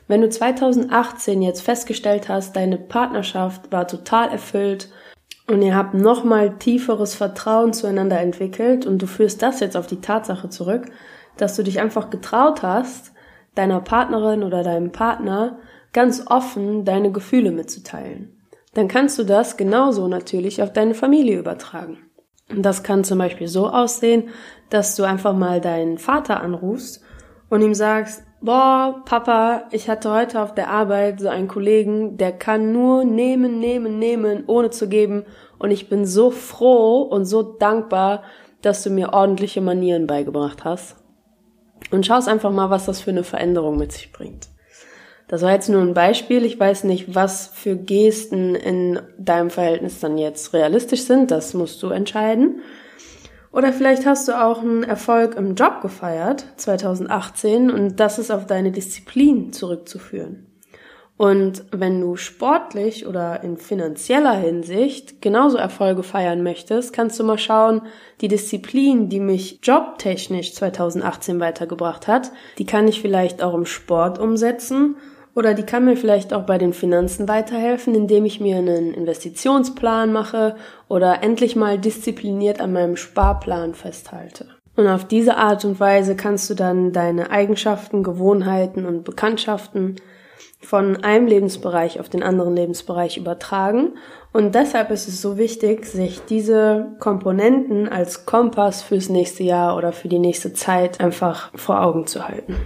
Wenn 0.09 0.21
du 0.21 0.29
2018 0.29 1.43
jetzt 1.43 1.63
festgestellt 1.63 2.29
hast, 2.29 2.55
deine 2.55 2.79
Partnerschaft 2.79 3.73
war 3.73 3.89
total 3.89 4.31
erfüllt 4.31 4.89
und 5.49 5.63
ihr 5.63 5.75
habt 5.75 5.95
nochmal 5.95 6.59
tieferes 6.59 7.15
Vertrauen 7.15 7.73
zueinander 7.73 8.21
entwickelt 8.21 8.87
und 8.87 9.03
du 9.03 9.07
führst 9.07 9.43
das 9.43 9.61
jetzt 9.61 9.77
auf 9.77 9.87
die 9.87 10.01
Tatsache 10.01 10.49
zurück, 10.49 10.87
dass 11.37 11.57
du 11.57 11.63
dich 11.63 11.81
einfach 11.81 12.11
getraut 12.11 12.63
hast, 12.63 13.13
deiner 13.55 13.81
Partnerin 13.81 14.43
oder 14.43 14.63
deinem 14.63 14.93
Partner 14.93 15.59
ganz 15.93 16.25
offen 16.27 16.85
deine 16.85 17.11
Gefühle 17.11 17.51
mitzuteilen. 17.51 18.37
Dann 18.75 18.89
kannst 18.89 19.19
du 19.19 19.25
das 19.25 19.57
genauso 19.57 20.09
natürlich 20.09 20.63
auf 20.63 20.73
deine 20.73 20.93
Familie 20.93 21.39
übertragen. 21.39 21.99
Und 22.51 22.63
das 22.63 22.83
kann 22.83 23.03
zum 23.03 23.19
Beispiel 23.19 23.49
so 23.49 23.69
aussehen, 23.69 24.29
dass 24.69 24.95
du 24.97 25.05
einfach 25.05 25.35
mal 25.35 25.61
deinen 25.61 25.97
Vater 25.99 26.43
anrufst 26.43 27.03
und 27.49 27.63
ihm 27.63 27.75
sagst, 27.75 28.23
boah, 28.43 29.03
Papa, 29.07 29.65
ich 29.71 29.89
hatte 29.89 30.13
heute 30.13 30.43
auf 30.43 30.55
der 30.55 30.69
Arbeit 30.71 31.21
so 31.21 31.29
einen 31.29 31.49
Kollegen, 31.49 32.19
der 32.19 32.33
kann 32.33 32.73
nur 32.73 33.05
nehmen, 33.05 33.59
nehmen, 33.59 33.99
nehmen, 33.99 34.45
ohne 34.47 34.71
zu 34.71 34.89
geben. 34.89 35.25
Und 35.59 35.71
ich 35.71 35.89
bin 35.89 36.05
so 36.05 36.31
froh 36.31 37.03
und 37.03 37.25
so 37.25 37.43
dankbar, 37.43 38.23
dass 38.61 38.83
du 38.83 38.91
mir 38.91 39.13
ordentliche 39.13 39.63
Manieren 39.63 40.07
beigebracht 40.07 40.65
hast. 40.65 40.97
Und 41.91 42.07
schaust 42.07 42.29
einfach 42.29 42.51
mal, 42.51 42.71
was 42.71 42.87
das 42.87 43.01
für 43.01 43.11
eine 43.11 43.25
Veränderung 43.25 43.79
mit 43.79 43.93
sich 43.93 44.13
bringt. 44.13 44.49
Das 45.29 45.43
war 45.43 45.53
jetzt 45.53 45.69
nur 45.69 45.83
ein 45.83 45.95
Beispiel. 45.95 46.45
Ich 46.45 46.59
weiß 46.59 46.85
nicht, 46.85 47.15
was 47.15 47.49
für 47.49 47.77
Gesten 47.77 48.55
in 48.55 49.01
deinem 49.19 49.51
Verhältnis 49.51 50.01
dann 50.01 50.19
jetzt 50.19 50.53
realistisch 50.53 51.03
sind. 51.03 51.31
Das 51.31 51.55
musst 51.55 51.83
du 51.83 51.89
entscheiden. 51.89 52.61
Oder 53.53 53.73
vielleicht 53.73 54.05
hast 54.05 54.29
du 54.29 54.41
auch 54.41 54.61
einen 54.61 54.83
Erfolg 54.83 55.35
im 55.35 55.55
Job 55.55 55.81
gefeiert, 55.81 56.45
2018, 56.57 57.71
und 57.71 57.99
das 57.99 58.19
ist 58.19 58.31
auf 58.31 58.47
deine 58.47 58.71
Disziplin 58.71 59.53
zurückzuführen. 59.53 60.46
Und 61.19 61.65
wenn 61.71 62.01
du 62.03 62.17
sportlich 62.17 63.07
oder 63.07 63.43
in 63.43 63.57
finanzieller 63.57 64.35
Hinsicht 64.35 65.23
genauso 65.23 65.57
Erfolge 65.57 66.03
feiern 66.03 66.43
möchtest, 66.43 66.93
kannst 66.93 67.19
du 67.19 67.25
mal 67.25 67.39
schauen, 67.39 67.83
die 68.21 68.29
Disziplin, 68.29 69.09
die 69.09 69.21
mich 69.21 69.61
jobtechnisch 69.63 70.55
2018 70.55 71.41
weitergebracht 71.41 72.07
hat, 72.07 72.33
die 72.59 72.67
kann 72.67 72.87
ich 72.87 73.01
vielleicht 73.01 73.43
auch 73.43 73.55
im 73.55 73.65
Sport 73.65 74.19
umsetzen 74.19 74.97
oder 75.35 75.55
die 75.55 75.65
kann 75.65 75.87
mir 75.87 75.97
vielleicht 75.97 76.35
auch 76.35 76.45
bei 76.45 76.59
den 76.59 76.75
Finanzen 76.75 77.29
weiterhelfen, 77.29 77.95
indem 77.95 78.27
ich 78.27 78.41
mir 78.41 78.57
einen 78.57 78.93
Investitionsplan 78.93 80.13
mache 80.13 80.57
oder 80.89 81.23
endlich 81.23 81.57
mal 81.57 81.79
diszipliniert 81.79 82.61
an 82.61 82.75
meinem 82.75 82.97
Sparplan 82.97 83.75
festhalte. 83.75 84.49
Und 84.77 84.87
auf 84.87 85.07
diese 85.07 85.39
Art 85.39 85.65
und 85.65 85.81
Weise 85.81 86.15
kannst 86.15 86.51
du 86.51 86.55
dann 86.55 86.93
deine 86.93 87.31
Eigenschaften, 87.31 88.03
Gewohnheiten 88.03 88.85
und 88.85 89.05
Bekanntschaften 89.05 89.97
von 90.61 91.05
einem 91.05 91.27
Lebensbereich 91.27 92.01
auf 92.01 92.09
den 92.09 92.23
anderen 92.23 92.57
Lebensbereich 92.57 93.17
übertragen. 93.17 93.93
Und 94.33 94.55
deshalb 94.55 94.91
ist 94.91 95.09
es 95.09 95.23
so 95.23 95.39
wichtig, 95.39 95.87
sich 95.87 96.23
diese 96.25 96.97
Komponenten 96.99 97.89
als 97.89 98.27
Kompass 98.27 98.83
fürs 98.83 99.09
nächste 99.09 99.45
Jahr 99.45 99.77
oder 99.77 99.93
für 99.93 100.09
die 100.09 100.19
nächste 100.19 100.53
Zeit 100.53 101.01
einfach 101.01 101.51
vor 101.57 101.83
Augen 101.83 102.07
zu 102.07 102.27
halten. 102.27 102.57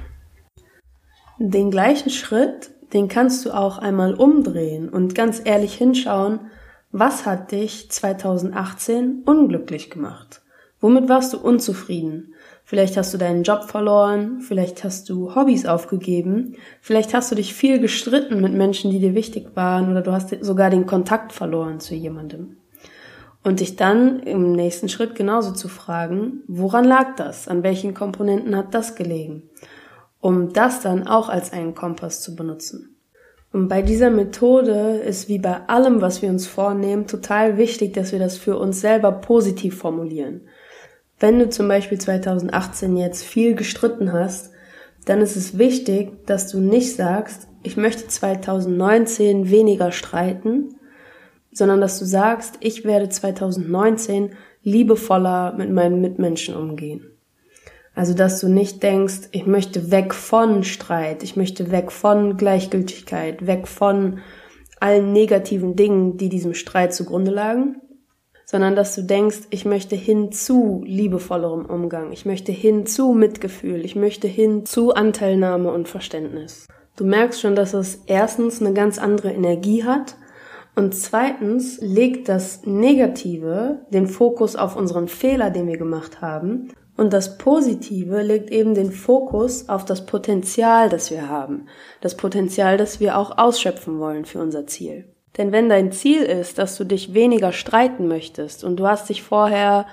Den 1.38 1.70
gleichen 1.70 2.10
Schritt, 2.10 2.70
den 2.92 3.08
kannst 3.08 3.44
du 3.44 3.52
auch 3.52 3.78
einmal 3.78 4.14
umdrehen 4.14 4.88
und 4.88 5.14
ganz 5.14 5.40
ehrlich 5.44 5.74
hinschauen, 5.74 6.40
was 6.92 7.24
hat 7.24 7.52
dich 7.52 7.90
2018 7.90 9.22
unglücklich 9.24 9.90
gemacht? 9.90 10.42
Womit 10.80 11.08
warst 11.08 11.32
du 11.32 11.38
unzufrieden? 11.38 12.34
Vielleicht 12.70 12.96
hast 12.96 13.12
du 13.12 13.18
deinen 13.18 13.42
Job 13.42 13.64
verloren, 13.64 14.42
vielleicht 14.42 14.84
hast 14.84 15.08
du 15.08 15.34
Hobbys 15.34 15.66
aufgegeben, 15.66 16.54
vielleicht 16.80 17.14
hast 17.14 17.32
du 17.32 17.34
dich 17.34 17.52
viel 17.52 17.80
gestritten 17.80 18.40
mit 18.40 18.52
Menschen, 18.52 18.92
die 18.92 19.00
dir 19.00 19.16
wichtig 19.16 19.56
waren 19.56 19.90
oder 19.90 20.02
du 20.02 20.12
hast 20.12 20.32
sogar 20.40 20.70
den 20.70 20.86
Kontakt 20.86 21.32
verloren 21.32 21.80
zu 21.80 21.96
jemandem. 21.96 22.58
Und 23.42 23.58
dich 23.58 23.74
dann 23.74 24.20
im 24.20 24.52
nächsten 24.52 24.88
Schritt 24.88 25.16
genauso 25.16 25.50
zu 25.50 25.66
fragen, 25.66 26.44
woran 26.46 26.84
lag 26.84 27.16
das? 27.16 27.48
An 27.48 27.64
welchen 27.64 27.92
Komponenten 27.92 28.54
hat 28.54 28.72
das 28.72 28.94
gelegen? 28.94 29.50
um 30.20 30.52
das 30.52 30.80
dann 30.80 31.06
auch 31.06 31.28
als 31.28 31.52
einen 31.52 31.74
Kompass 31.74 32.20
zu 32.20 32.36
benutzen. 32.36 32.96
Und 33.52 33.68
bei 33.68 33.82
dieser 33.82 34.10
Methode 34.10 34.98
ist 34.98 35.28
wie 35.28 35.38
bei 35.38 35.66
allem, 35.66 36.00
was 36.00 36.22
wir 36.22 36.28
uns 36.28 36.46
vornehmen, 36.46 37.08
total 37.08 37.56
wichtig, 37.56 37.94
dass 37.94 38.12
wir 38.12 38.20
das 38.20 38.38
für 38.38 38.56
uns 38.56 38.80
selber 38.80 39.10
positiv 39.10 39.78
formulieren. 39.78 40.42
Wenn 41.20 41.38
du 41.38 41.50
zum 41.50 41.68
Beispiel 41.68 41.98
2018 41.98 42.96
jetzt 42.96 43.22
viel 43.22 43.54
gestritten 43.54 44.12
hast, 44.12 44.50
dann 45.04 45.20
ist 45.20 45.36
es 45.36 45.58
wichtig, 45.58 46.26
dass 46.26 46.48
du 46.48 46.60
nicht 46.60 46.96
sagst, 46.96 47.46
ich 47.62 47.76
möchte 47.76 48.08
2019 48.08 49.50
weniger 49.50 49.92
streiten, 49.92 50.76
sondern 51.52 51.80
dass 51.82 51.98
du 51.98 52.06
sagst, 52.06 52.56
ich 52.60 52.84
werde 52.84 53.10
2019 53.10 54.32
liebevoller 54.62 55.54
mit 55.56 55.70
meinen 55.70 56.00
Mitmenschen 56.00 56.56
umgehen. 56.56 57.06
Also, 57.94 58.14
dass 58.14 58.40
du 58.40 58.48
nicht 58.48 58.82
denkst, 58.82 59.28
ich 59.32 59.46
möchte 59.46 59.90
weg 59.90 60.14
von 60.14 60.64
Streit, 60.64 61.22
ich 61.22 61.36
möchte 61.36 61.70
weg 61.70 61.92
von 61.92 62.36
Gleichgültigkeit, 62.36 63.46
weg 63.46 63.68
von 63.68 64.20
allen 64.78 65.12
negativen 65.12 65.76
Dingen, 65.76 66.16
die 66.16 66.30
diesem 66.30 66.54
Streit 66.54 66.94
zugrunde 66.94 67.30
lagen, 67.30 67.76
sondern 68.50 68.74
dass 68.74 68.96
du 68.96 69.02
denkst, 69.02 69.42
ich 69.50 69.64
möchte 69.64 69.94
hin 69.94 70.32
zu 70.32 70.82
liebevollerem 70.84 71.66
Umgang, 71.66 72.10
ich 72.10 72.26
möchte 72.26 72.50
hin 72.50 72.84
zu 72.84 73.12
Mitgefühl, 73.12 73.84
ich 73.84 73.94
möchte 73.94 74.26
hin 74.26 74.66
zu 74.66 74.92
Anteilnahme 74.92 75.70
und 75.70 75.88
Verständnis. 75.88 76.66
Du 76.96 77.04
merkst 77.04 77.40
schon, 77.40 77.54
dass 77.54 77.74
es 77.74 78.02
erstens 78.06 78.60
eine 78.60 78.72
ganz 78.72 78.98
andere 78.98 79.30
Energie 79.30 79.84
hat 79.84 80.16
und 80.74 80.96
zweitens 80.96 81.78
legt 81.80 82.28
das 82.28 82.66
Negative 82.66 83.86
den 83.90 84.08
Fokus 84.08 84.56
auf 84.56 84.74
unseren 84.74 85.06
Fehler, 85.06 85.50
den 85.50 85.68
wir 85.68 85.78
gemacht 85.78 86.20
haben 86.20 86.72
und 86.96 87.12
das 87.12 87.38
Positive 87.38 88.20
legt 88.22 88.50
eben 88.50 88.74
den 88.74 88.90
Fokus 88.90 89.68
auf 89.68 89.84
das 89.84 90.06
Potenzial, 90.06 90.88
das 90.88 91.12
wir 91.12 91.28
haben. 91.28 91.66
Das 92.00 92.16
Potenzial, 92.16 92.76
das 92.78 92.98
wir 92.98 93.16
auch 93.16 93.38
ausschöpfen 93.38 94.00
wollen 94.00 94.24
für 94.24 94.40
unser 94.40 94.66
Ziel. 94.66 95.04
Denn 95.38 95.52
wenn 95.52 95.68
dein 95.68 95.92
Ziel 95.92 96.22
ist, 96.22 96.58
dass 96.58 96.76
du 96.76 96.84
dich 96.84 97.14
weniger 97.14 97.52
streiten 97.52 98.08
möchtest 98.08 98.64
und 98.64 98.76
du 98.76 98.86
hast 98.86 99.08
dich 99.08 99.22
vorher, 99.22 99.86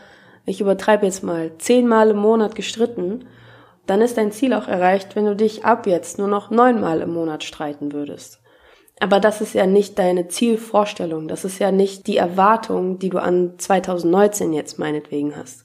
ich 0.46 0.62
übertreibe 0.62 1.06
jetzt 1.06 1.24
mal, 1.24 1.51
zehnmal 1.58 2.10
im 2.10 2.17
Monat 2.17 2.56
gestritten, 2.56 3.25
dann 3.86 4.01
ist 4.01 4.17
dein 4.17 4.32
Ziel 4.32 4.53
auch 4.53 4.67
erreicht, 4.67 5.15
wenn 5.15 5.25
du 5.25 5.36
dich 5.36 5.63
ab 5.63 5.88
jetzt 5.88 6.17
nur 6.17 6.27
noch 6.27 6.50
neunmal 6.50 7.01
im 7.01 7.13
Monat 7.13 7.44
streiten 7.44 7.94
würdest. 7.94 8.41
Aber 9.00 9.20
das 9.20 9.41
ist 9.41 9.53
ja 9.53 9.67
nicht 9.67 10.00
deine 10.00 10.27
Zielvorstellung, 10.27 11.27
das 11.27 11.46
ist 11.46 11.60
ja 11.60 11.72
nicht 11.72 12.08
die 12.08 12.17
Erwartung, 12.17 12.98
die 12.98 13.10
du 13.10 13.20
an 13.20 13.53
2019 13.58 14.53
jetzt 14.53 14.79
meinetwegen 14.79 15.36
hast. 15.36 15.63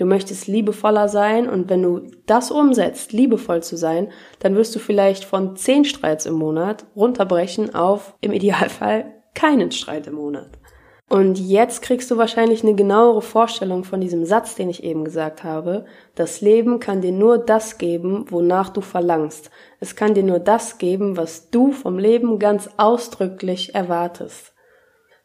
Du 0.00 0.06
möchtest 0.06 0.46
liebevoller 0.46 1.10
sein 1.10 1.46
und 1.46 1.68
wenn 1.68 1.82
du 1.82 2.00
das 2.24 2.50
umsetzt, 2.50 3.12
liebevoll 3.12 3.62
zu 3.62 3.76
sein, 3.76 4.10
dann 4.38 4.56
wirst 4.56 4.74
du 4.74 4.78
vielleicht 4.78 5.24
von 5.24 5.56
zehn 5.56 5.84
Streits 5.84 6.24
im 6.24 6.36
Monat 6.36 6.86
runterbrechen 6.96 7.74
auf 7.74 8.14
im 8.22 8.32
Idealfall 8.32 9.12
keinen 9.34 9.70
Streit 9.70 10.06
im 10.06 10.14
Monat. 10.14 10.48
Und 11.10 11.38
jetzt 11.38 11.82
kriegst 11.82 12.10
du 12.10 12.16
wahrscheinlich 12.16 12.62
eine 12.62 12.74
genauere 12.74 13.20
Vorstellung 13.20 13.84
von 13.84 14.00
diesem 14.00 14.24
Satz, 14.24 14.54
den 14.54 14.70
ich 14.70 14.84
eben 14.84 15.04
gesagt 15.04 15.44
habe. 15.44 15.84
Das 16.14 16.40
Leben 16.40 16.80
kann 16.80 17.02
dir 17.02 17.12
nur 17.12 17.36
das 17.36 17.76
geben, 17.76 18.24
wonach 18.30 18.70
du 18.70 18.80
verlangst. 18.80 19.50
Es 19.80 19.96
kann 19.96 20.14
dir 20.14 20.22
nur 20.22 20.38
das 20.38 20.78
geben, 20.78 21.18
was 21.18 21.50
du 21.50 21.72
vom 21.72 21.98
Leben 21.98 22.38
ganz 22.38 22.70
ausdrücklich 22.78 23.74
erwartest. 23.74 24.54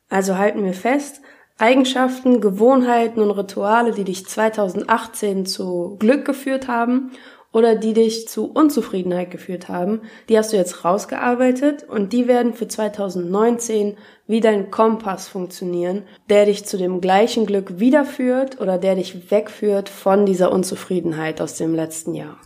Also 0.10 0.38
halten 0.38 0.66
wir 0.66 0.74
fest, 0.74 1.22
Eigenschaften, 1.58 2.42
Gewohnheiten 2.42 3.22
und 3.22 3.32
Rituale, 3.32 3.92
die 3.92 4.04
dich 4.04 4.26
2018 4.26 5.46
zu 5.46 5.96
Glück 6.00 6.26
geführt 6.26 6.68
haben 6.68 7.12
oder 7.54 7.76
die 7.76 7.94
dich 7.94 8.28
zu 8.28 8.52
Unzufriedenheit 8.52 9.32
geführt 9.32 9.70
haben, 9.70 10.02
die 10.28 10.38
hast 10.38 10.52
du 10.52 10.58
jetzt 10.58 10.84
rausgearbeitet 10.84 11.86
und 11.88 12.12
die 12.12 12.28
werden 12.28 12.54
für 12.54 12.68
2019 12.68 13.96
wie 14.28 14.42
dein 14.42 14.70
Kompass 14.70 15.30
funktionieren, 15.30 16.04
der 16.30 16.46
dich 16.46 16.66
zu 16.66 16.78
dem 16.78 17.00
gleichen 17.00 17.46
Glück 17.46 17.80
wiederführt 17.80 18.60
oder 18.60 18.78
der 18.78 18.96
dich 18.96 19.32
wegführt 19.32 19.88
von 19.88 20.26
dieser 20.26 20.52
Unzufriedenheit 20.52 21.40
aus 21.40 21.56
dem 21.56 21.74
letzten 21.74 22.16
Jahr. 22.16 22.38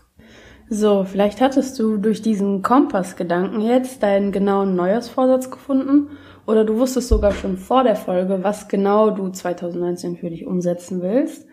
So, 0.69 1.03
vielleicht 1.03 1.41
hattest 1.41 1.79
du 1.79 1.97
durch 1.97 2.21
diesen 2.21 2.61
Kompassgedanken 2.61 3.61
jetzt 3.61 4.03
deinen 4.03 4.31
genauen 4.31 4.75
Neujahrsvorsatz 4.75 5.49
gefunden 5.49 6.09
oder 6.49 6.65
du 6.65 6.77
wusstest 6.77 7.09
sogar 7.09 7.31
schon 7.31 7.57
vor 7.57 7.83
der 7.83 7.95
Folge, 7.95 8.39
was 8.41 8.67
genau 8.67 9.11
du 9.11 9.29
2019 9.29 10.17
für 10.17 10.31
dich 10.31 10.47
umsetzen 10.47 11.01
willst, 11.03 11.45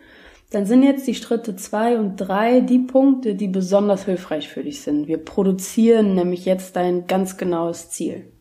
dann 0.49 0.65
sind 0.65 0.81
jetzt 0.81 1.05
die 1.05 1.13
Schritte 1.13 1.55
zwei 1.55 1.99
und 1.99 2.15
drei 2.15 2.61
die 2.61 2.79
Punkte, 2.79 3.35
die 3.35 3.47
besonders 3.47 4.05
hilfreich 4.05 4.49
für 4.49 4.63
dich 4.63 4.81
sind. 4.81 5.07
Wir 5.07 5.19
produzieren 5.19 6.15
nämlich 6.15 6.45
jetzt 6.45 6.75
dein 6.75 7.05
ganz 7.05 7.37
genaues 7.37 7.91
Ziel. 7.91 8.31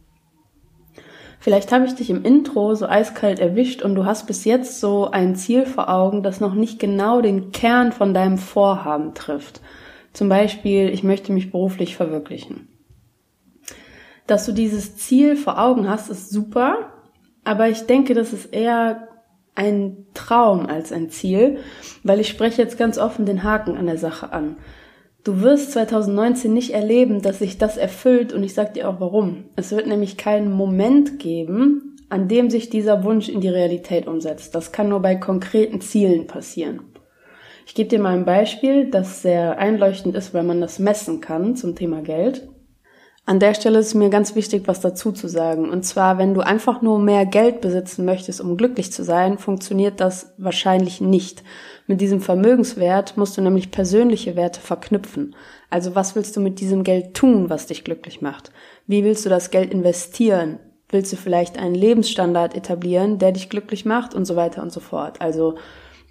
Vielleicht 1.40 1.72
habe 1.72 1.84
ich 1.84 1.94
dich 1.94 2.08
im 2.08 2.24
Intro 2.24 2.74
so 2.74 2.86
eiskalt 2.86 3.38
erwischt 3.38 3.82
und 3.82 3.94
du 3.94 4.06
hast 4.06 4.26
bis 4.26 4.46
jetzt 4.46 4.80
so 4.80 5.10
ein 5.10 5.36
Ziel 5.36 5.66
vor 5.66 5.90
Augen, 5.90 6.22
das 6.22 6.40
noch 6.40 6.54
nicht 6.54 6.78
genau 6.78 7.20
den 7.20 7.52
Kern 7.52 7.92
von 7.92 8.14
deinem 8.14 8.38
Vorhaben 8.38 9.12
trifft. 9.14 9.60
Zum 10.14 10.30
Beispiel, 10.30 10.88
ich 10.88 11.02
möchte 11.02 11.32
mich 11.32 11.50
beruflich 11.50 11.96
verwirklichen. 11.96 12.68
Dass 14.26 14.46
du 14.46 14.52
dieses 14.52 14.96
Ziel 14.96 15.36
vor 15.36 15.60
Augen 15.62 15.88
hast, 15.88 16.10
ist 16.10 16.30
super, 16.30 16.92
aber 17.44 17.68
ich 17.68 17.82
denke, 17.82 18.14
das 18.14 18.32
ist 18.32 18.52
eher 18.52 19.08
ein 19.54 20.06
Traum 20.14 20.66
als 20.66 20.92
ein 20.92 21.10
Ziel, 21.10 21.58
weil 22.02 22.20
ich 22.20 22.28
spreche 22.28 22.60
jetzt 22.60 22.78
ganz 22.78 22.98
offen 22.98 23.24
den 23.24 23.42
Haken 23.42 23.76
an 23.76 23.86
der 23.86 23.98
Sache 23.98 24.32
an. 24.32 24.56
Du 25.24 25.40
wirst 25.40 25.72
2019 25.72 26.52
nicht 26.52 26.72
erleben, 26.72 27.22
dass 27.22 27.40
sich 27.40 27.58
das 27.58 27.76
erfüllt 27.76 28.32
und 28.32 28.44
ich 28.44 28.54
sag 28.54 28.74
dir 28.74 28.88
auch 28.88 29.00
warum. 29.00 29.46
Es 29.56 29.72
wird 29.72 29.86
nämlich 29.86 30.16
keinen 30.16 30.52
Moment 30.52 31.18
geben, 31.18 31.96
an 32.08 32.28
dem 32.28 32.50
sich 32.50 32.70
dieser 32.70 33.02
Wunsch 33.02 33.28
in 33.28 33.40
die 33.40 33.48
Realität 33.48 34.06
umsetzt. 34.06 34.54
Das 34.54 34.70
kann 34.70 34.88
nur 34.88 35.00
bei 35.00 35.16
konkreten 35.16 35.80
Zielen 35.80 36.26
passieren. 36.28 36.80
Ich 37.66 37.74
gebe 37.74 37.88
dir 37.88 37.98
mal 37.98 38.16
ein 38.16 38.24
Beispiel, 38.24 38.90
das 38.90 39.22
sehr 39.22 39.58
einleuchtend 39.58 40.14
ist, 40.14 40.32
weil 40.32 40.44
man 40.44 40.60
das 40.60 40.78
messen 40.78 41.20
kann 41.20 41.56
zum 41.56 41.74
Thema 41.74 42.02
Geld. 42.02 42.48
An 43.28 43.40
der 43.40 43.54
Stelle 43.54 43.80
ist 43.80 43.94
mir 43.94 44.08
ganz 44.08 44.36
wichtig, 44.36 44.68
was 44.68 44.80
dazu 44.80 45.10
zu 45.10 45.26
sagen. 45.26 45.68
Und 45.68 45.84
zwar, 45.84 46.16
wenn 46.16 46.32
du 46.32 46.42
einfach 46.42 46.80
nur 46.80 47.00
mehr 47.00 47.26
Geld 47.26 47.60
besitzen 47.60 48.04
möchtest, 48.04 48.40
um 48.40 48.56
glücklich 48.56 48.92
zu 48.92 49.02
sein, 49.02 49.36
funktioniert 49.36 50.00
das 50.00 50.32
wahrscheinlich 50.38 51.00
nicht. 51.00 51.42
Mit 51.88 52.00
diesem 52.00 52.20
Vermögenswert 52.20 53.16
musst 53.16 53.36
du 53.36 53.42
nämlich 53.42 53.72
persönliche 53.72 54.36
Werte 54.36 54.60
verknüpfen. 54.60 55.34
Also 55.70 55.96
was 55.96 56.14
willst 56.14 56.36
du 56.36 56.40
mit 56.40 56.60
diesem 56.60 56.84
Geld 56.84 57.14
tun, 57.14 57.50
was 57.50 57.66
dich 57.66 57.82
glücklich 57.82 58.22
macht? 58.22 58.52
Wie 58.86 59.02
willst 59.02 59.24
du 59.26 59.28
das 59.28 59.50
Geld 59.50 59.72
investieren? 59.72 60.60
Willst 60.88 61.12
du 61.12 61.16
vielleicht 61.16 61.58
einen 61.58 61.74
Lebensstandard 61.74 62.54
etablieren, 62.54 63.18
der 63.18 63.32
dich 63.32 63.48
glücklich 63.48 63.84
macht 63.84 64.14
und 64.14 64.24
so 64.24 64.36
weiter 64.36 64.62
und 64.62 64.72
so 64.72 64.78
fort? 64.78 65.20
Also 65.20 65.56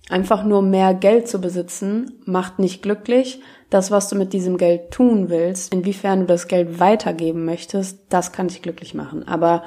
einfach 0.09 0.43
nur 0.43 0.61
mehr 0.61 0.93
Geld 0.93 1.29
zu 1.29 1.39
besitzen 1.39 2.19
macht 2.25 2.59
nicht 2.59 2.81
glücklich, 2.81 3.39
das, 3.69 3.91
was 3.91 4.09
du 4.09 4.15
mit 4.15 4.33
diesem 4.33 4.57
Geld 4.57 4.91
tun 4.91 5.29
willst, 5.29 5.73
inwiefern 5.73 6.21
du 6.21 6.25
das 6.27 6.47
Geld 6.47 6.79
weitergeben 6.79 7.45
möchtest, 7.45 7.99
das 8.09 8.31
kann 8.31 8.47
dich 8.47 8.61
glücklich 8.61 8.93
machen. 8.93 9.27
Aber 9.27 9.63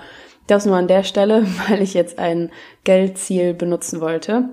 das 0.46 0.66
nur 0.66 0.76
an 0.76 0.88
der 0.88 1.02
Stelle, 1.02 1.46
weil 1.68 1.82
ich 1.82 1.94
jetzt 1.94 2.18
ein 2.18 2.50
Geldziel 2.84 3.54
benutzen 3.54 4.00
wollte, 4.00 4.48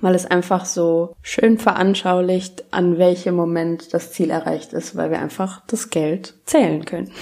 weil 0.00 0.14
es 0.14 0.26
einfach 0.26 0.64
so 0.64 1.14
schön 1.22 1.58
veranschaulicht, 1.58 2.64
an 2.72 2.98
welchem 2.98 3.34
Moment 3.34 3.94
das 3.94 4.12
Ziel 4.12 4.30
erreicht 4.30 4.72
ist, 4.72 4.96
weil 4.96 5.10
wir 5.10 5.20
einfach 5.20 5.62
das 5.66 5.90
Geld 5.90 6.34
zählen 6.44 6.84
können. 6.84 7.12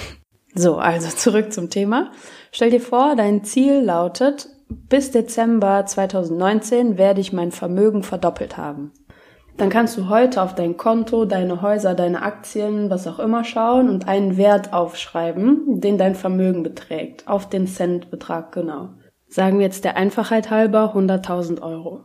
So, 0.55 0.77
also 0.77 1.09
zurück 1.17 1.53
zum 1.53 1.71
Thema. 1.71 2.11
Stell 2.53 2.71
dir 2.71 2.81
vor, 2.81 3.17
dein 3.17 3.45
Ziel 3.45 3.81
lautet, 3.81 4.49
bis 4.69 5.11
Dezember 5.11 5.85
2019 5.85 6.97
werde 6.97 7.21
ich 7.21 7.33
mein 7.33 7.53
Vermögen 7.53 8.03
verdoppelt 8.03 8.57
haben 8.57 8.93
dann 9.57 9.69
kannst 9.69 9.97
du 9.97 10.09
heute 10.09 10.43
auf 10.43 10.55
dein 10.55 10.77
Konto, 10.77 11.25
deine 11.25 11.63
Häuser, 11.63 11.95
deine 11.95 12.23
Aktien, 12.23 12.91
was 12.91 13.07
auch 13.07 13.21
immer 13.21 13.45
schauen 13.45 13.89
und 13.89 14.09
einen 14.09 14.37
Wert 14.37 14.73
aufschreiben, 14.73 15.81
den 15.81 15.97
dein 15.97 16.17
Vermögen 16.17 16.63
beträgt, 16.63 17.29
auf 17.29 17.49
den 17.49 17.67
Centbetrag 17.67 18.53
genau. 18.53 18.91
Sagen 19.29 19.59
wir 19.59 19.67
jetzt 19.67 19.85
der 19.85 19.97
Einfachheit 19.97 20.51
halber 20.51 20.95
100.000 20.95 21.63
Euro. 21.63 22.03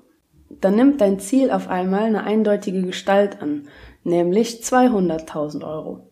Dann 0.62 0.76
nimmt 0.76 1.02
dein 1.02 1.20
Ziel 1.20 1.52
auf 1.52 1.70
einmal 1.70 2.04
eine 2.04 2.24
eindeutige 2.24 2.82
Gestalt 2.82 3.42
an, 3.42 3.68
nämlich 4.04 4.62
200.000 4.64 5.64
Euro. 5.66 6.12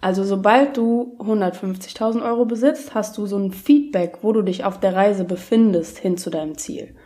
Also 0.00 0.24
sobald 0.24 0.76
du 0.76 1.16
150.000 1.20 2.24
Euro 2.24 2.44
besitzt, 2.44 2.92
hast 2.92 3.18
du 3.18 3.26
so 3.26 3.36
ein 3.36 3.52
Feedback, 3.52 4.18
wo 4.22 4.32
du 4.32 4.42
dich 4.42 4.64
auf 4.64 4.80
der 4.80 4.94
Reise 4.94 5.24
befindest 5.24 5.98
hin 5.98 6.16
zu 6.16 6.28
deinem 6.28 6.58
Ziel. 6.58 6.96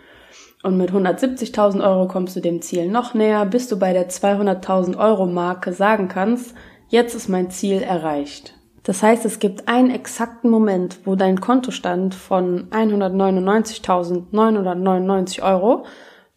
Und 0.67 0.77
mit 0.79 0.91
170.000 0.91 1.81
Euro 1.81 2.09
kommst 2.09 2.35
du 2.35 2.41
dem 2.41 2.61
Ziel 2.61 2.89
noch 2.89 3.15
näher, 3.15 3.47
bis 3.47 3.69
du 3.69 3.79
bei 3.79 3.93
der 3.93 4.09
200.000 4.09 4.99
Euro 4.99 5.27
Marke 5.27 5.73
sagen 5.73 6.09
kannst, 6.09 6.57
jetzt 6.89 7.15
ist 7.15 7.29
mein 7.29 7.53
Ziel 7.53 7.83
erreicht. 7.83 8.55
Das 8.83 9.01
heißt, 9.01 9.25
es 9.27 9.39
gibt 9.39 9.69
einen 9.69 9.93
exakten 9.93 10.51
Moment, 10.51 10.99
wo 11.05 11.15
dein 11.15 11.41
Kontostand 11.41 12.17
von 12.17 12.69
199.999 12.71 15.45
Euro 15.45 15.85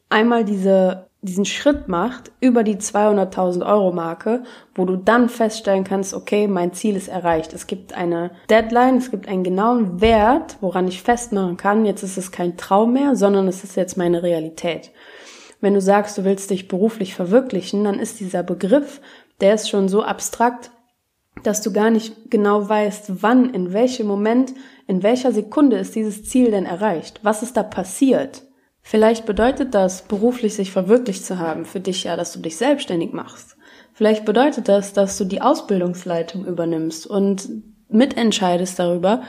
einmal 0.10 0.46
diese 0.46 1.09
diesen 1.22 1.46
Schritt 1.46 1.90
macht 1.90 2.32
über 2.40 2.64
die 2.64 2.78
200.000 2.78 3.66
Euro 3.66 3.92
Marke, 3.92 4.44
wo 4.74 4.86
du 4.86 4.96
dann 4.96 5.28
feststellen 5.28 5.84
kannst, 5.84 6.14
okay, 6.14 6.48
mein 6.48 6.72
Ziel 6.74 6.96
ist 6.96 7.10
erreicht. 7.10 7.52
Es 7.54 7.68
gibt 7.68 7.94
eine 7.94 8.32
Deadline, 8.50 8.98
es 8.98 9.12
gibt 9.12 9.28
einen 9.28 9.44
genauen 9.44 10.00
Wert, 10.00 10.58
woran 10.62 10.88
ich 10.88 11.02
festmachen 11.02 11.58
kann, 11.58 11.86
jetzt 11.86 12.04
ist 12.04 12.18
es 12.18 12.32
kein 12.32 12.56
Traum 12.56 12.94
mehr, 12.94 13.16
sondern 13.16 13.48
es 13.50 13.64
ist 13.66 13.76
jetzt 13.76 13.98
meine 13.98 14.24
Realität. 14.24 14.92
Wenn 15.60 15.74
du 15.74 15.82
sagst, 15.82 16.18
du 16.18 16.24
willst 16.24 16.52
dich 16.52 16.70
beruflich 16.70 17.14
verwirklichen, 17.16 17.84
dann 17.84 18.00
ist 18.00 18.22
dieser 18.22 18.44
Begriff, 18.44 19.02
der 19.42 19.56
ist 19.56 19.70
schon 19.70 19.90
so 19.90 20.04
abstrakt, 20.04 20.72
dass 21.44 21.62
du 21.62 21.74
gar 21.74 21.90
nicht 21.90 22.32
genau 22.32 22.68
weißt, 22.68 23.22
wann, 23.22 23.54
in 23.54 23.74
welchem 23.74 24.08
Moment, 24.08 24.54
in 24.88 25.04
welcher 25.04 25.34
Sekunde 25.34 25.78
ist 25.78 25.96
dieses 25.96 26.24
Ziel 26.24 26.52
denn 26.52 26.66
erreicht? 26.66 27.20
Was 27.24 27.44
ist 27.44 27.58
da 27.58 27.64
passiert? 27.64 28.44
Vielleicht 28.90 29.28
bedeutet 29.28 29.76
das, 29.76 30.02
beruflich 30.02 30.56
sich 30.56 30.72
verwirklicht 30.72 31.24
zu 31.24 31.38
haben, 31.38 31.66
für 31.66 31.80
dich 31.80 32.06
ja, 32.06 32.18
dass 32.18 32.34
du 32.34 32.40
dich 32.40 32.58
selbstständig 32.58 33.14
machst. 33.14 33.56
Vielleicht 33.94 34.26
bedeutet 34.26 34.68
das, 34.68 34.94
dass 34.94 35.16
du 35.16 35.26
die 35.26 35.44
Ausbildungsleitung 35.44 36.44
übernimmst 36.44 37.06
und 37.06 37.48
mitentscheidest 37.88 38.80
darüber, 38.80 39.22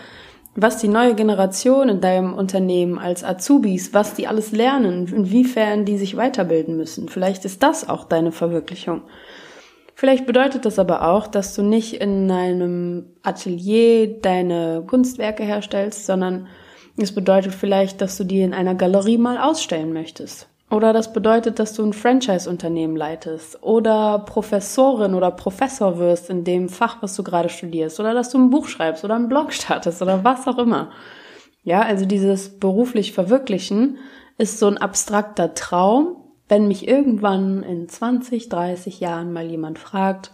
was 0.54 0.78
die 0.78 0.88
neue 0.88 1.14
Generation 1.14 1.90
in 1.90 2.00
deinem 2.00 2.32
Unternehmen 2.32 2.98
als 2.98 3.22
Azubis, 3.22 3.92
was 3.92 4.14
die 4.14 4.26
alles 4.26 4.52
lernen, 4.52 5.06
inwiefern 5.08 5.84
die 5.84 5.98
sich 5.98 6.16
weiterbilden 6.16 6.78
müssen. 6.78 7.10
Vielleicht 7.10 7.44
ist 7.44 7.62
das 7.62 7.86
auch 7.86 8.04
deine 8.04 8.32
Verwirklichung. 8.32 9.02
Vielleicht 9.94 10.24
bedeutet 10.24 10.64
das 10.64 10.78
aber 10.78 11.06
auch, 11.06 11.26
dass 11.26 11.54
du 11.54 11.60
nicht 11.60 12.00
in 12.00 12.30
einem 12.30 13.10
Atelier 13.22 14.22
deine 14.22 14.84
Kunstwerke 14.86 15.42
herstellst, 15.42 16.06
sondern 16.06 16.48
es 17.02 17.14
bedeutet 17.14 17.54
vielleicht, 17.54 18.00
dass 18.00 18.16
du 18.16 18.24
die 18.24 18.42
in 18.42 18.54
einer 18.54 18.74
Galerie 18.74 19.18
mal 19.18 19.38
ausstellen 19.38 19.92
möchtest. 19.92 20.48
Oder 20.70 20.92
das 20.92 21.12
bedeutet, 21.12 21.58
dass 21.58 21.72
du 21.72 21.84
ein 21.84 21.92
Franchise-Unternehmen 21.92 22.96
leitest 22.96 23.60
oder 23.62 24.20
Professorin 24.20 25.14
oder 25.14 25.32
Professor 25.32 25.98
wirst 25.98 26.30
in 26.30 26.44
dem 26.44 26.68
Fach, 26.68 26.98
was 27.00 27.16
du 27.16 27.24
gerade 27.24 27.48
studierst. 27.48 27.98
Oder 27.98 28.14
dass 28.14 28.30
du 28.30 28.38
ein 28.38 28.50
Buch 28.50 28.68
schreibst 28.68 29.04
oder 29.04 29.16
einen 29.16 29.28
Blog 29.28 29.52
startest 29.52 30.00
oder 30.00 30.22
was 30.22 30.46
auch 30.46 30.58
immer. 30.58 30.90
Ja, 31.64 31.82
also 31.82 32.06
dieses 32.06 32.60
beruflich 32.60 33.12
Verwirklichen 33.12 33.98
ist 34.38 34.58
so 34.58 34.68
ein 34.68 34.78
abstrakter 34.78 35.54
Traum. 35.54 36.16
Wenn 36.48 36.68
mich 36.68 36.86
irgendwann 36.86 37.62
in 37.64 37.88
20, 37.88 38.48
30 38.48 39.00
Jahren 39.00 39.32
mal 39.32 39.46
jemand 39.46 39.78
fragt, 39.78 40.30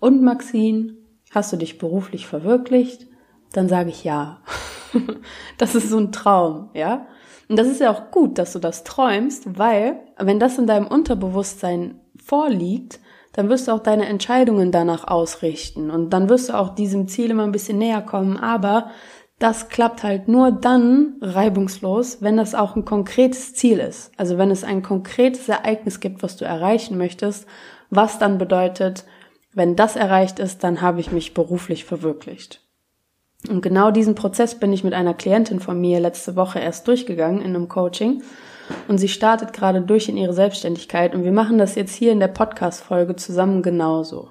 und 0.00 0.22
Maxine, 0.22 0.94
hast 1.30 1.52
du 1.52 1.56
dich 1.58 1.78
beruflich 1.78 2.26
verwirklicht? 2.26 3.06
Dann 3.52 3.68
sage 3.68 3.90
ich 3.90 4.02
ja. 4.02 4.40
das 5.58 5.74
ist 5.74 5.90
so 5.90 5.98
ein 5.98 6.12
Traum, 6.12 6.70
ja. 6.74 7.06
Und 7.48 7.58
das 7.58 7.66
ist 7.66 7.80
ja 7.80 7.90
auch 7.90 8.10
gut, 8.10 8.38
dass 8.38 8.52
du 8.52 8.58
das 8.58 8.84
träumst, 8.84 9.58
weil 9.58 10.00
wenn 10.18 10.38
das 10.38 10.58
in 10.58 10.66
deinem 10.66 10.86
Unterbewusstsein 10.86 12.00
vorliegt, 12.22 13.00
dann 13.32 13.48
wirst 13.48 13.68
du 13.68 13.72
auch 13.72 13.80
deine 13.80 14.06
Entscheidungen 14.06 14.72
danach 14.72 15.06
ausrichten 15.06 15.90
und 15.90 16.10
dann 16.10 16.28
wirst 16.28 16.48
du 16.48 16.54
auch 16.54 16.74
diesem 16.74 17.08
Ziel 17.08 17.30
immer 17.30 17.44
ein 17.44 17.52
bisschen 17.52 17.78
näher 17.78 18.02
kommen. 18.02 18.36
Aber 18.36 18.90
das 19.40 19.68
klappt 19.68 20.02
halt 20.02 20.28
nur 20.28 20.52
dann 20.52 21.16
reibungslos, 21.20 22.20
wenn 22.20 22.36
das 22.36 22.54
auch 22.54 22.76
ein 22.76 22.84
konkretes 22.84 23.54
Ziel 23.54 23.78
ist. 23.78 24.12
Also 24.16 24.36
wenn 24.36 24.50
es 24.50 24.64
ein 24.64 24.82
konkretes 24.82 25.48
Ereignis 25.48 26.00
gibt, 26.00 26.22
was 26.22 26.36
du 26.36 26.44
erreichen 26.44 26.98
möchtest, 26.98 27.46
was 27.88 28.18
dann 28.18 28.38
bedeutet, 28.38 29.04
wenn 29.52 29.76
das 29.76 29.96
erreicht 29.96 30.38
ist, 30.38 30.62
dann 30.62 30.80
habe 30.80 31.00
ich 31.00 31.10
mich 31.10 31.34
beruflich 31.34 31.84
verwirklicht. 31.84 32.60
Und 33.48 33.62
genau 33.62 33.90
diesen 33.90 34.14
Prozess 34.14 34.54
bin 34.54 34.72
ich 34.72 34.84
mit 34.84 34.92
einer 34.92 35.14
Klientin 35.14 35.60
von 35.60 35.80
mir 35.80 35.98
letzte 36.00 36.36
Woche 36.36 36.58
erst 36.58 36.86
durchgegangen 36.88 37.40
in 37.40 37.56
einem 37.56 37.68
Coaching. 37.68 38.22
Und 38.86 38.98
sie 38.98 39.08
startet 39.08 39.52
gerade 39.52 39.80
durch 39.80 40.08
in 40.08 40.16
ihre 40.16 40.34
Selbstständigkeit. 40.34 41.14
Und 41.14 41.24
wir 41.24 41.32
machen 41.32 41.58
das 41.58 41.74
jetzt 41.74 41.94
hier 41.94 42.12
in 42.12 42.20
der 42.20 42.28
Podcast-Folge 42.28 43.16
zusammen 43.16 43.62
genauso. 43.62 44.28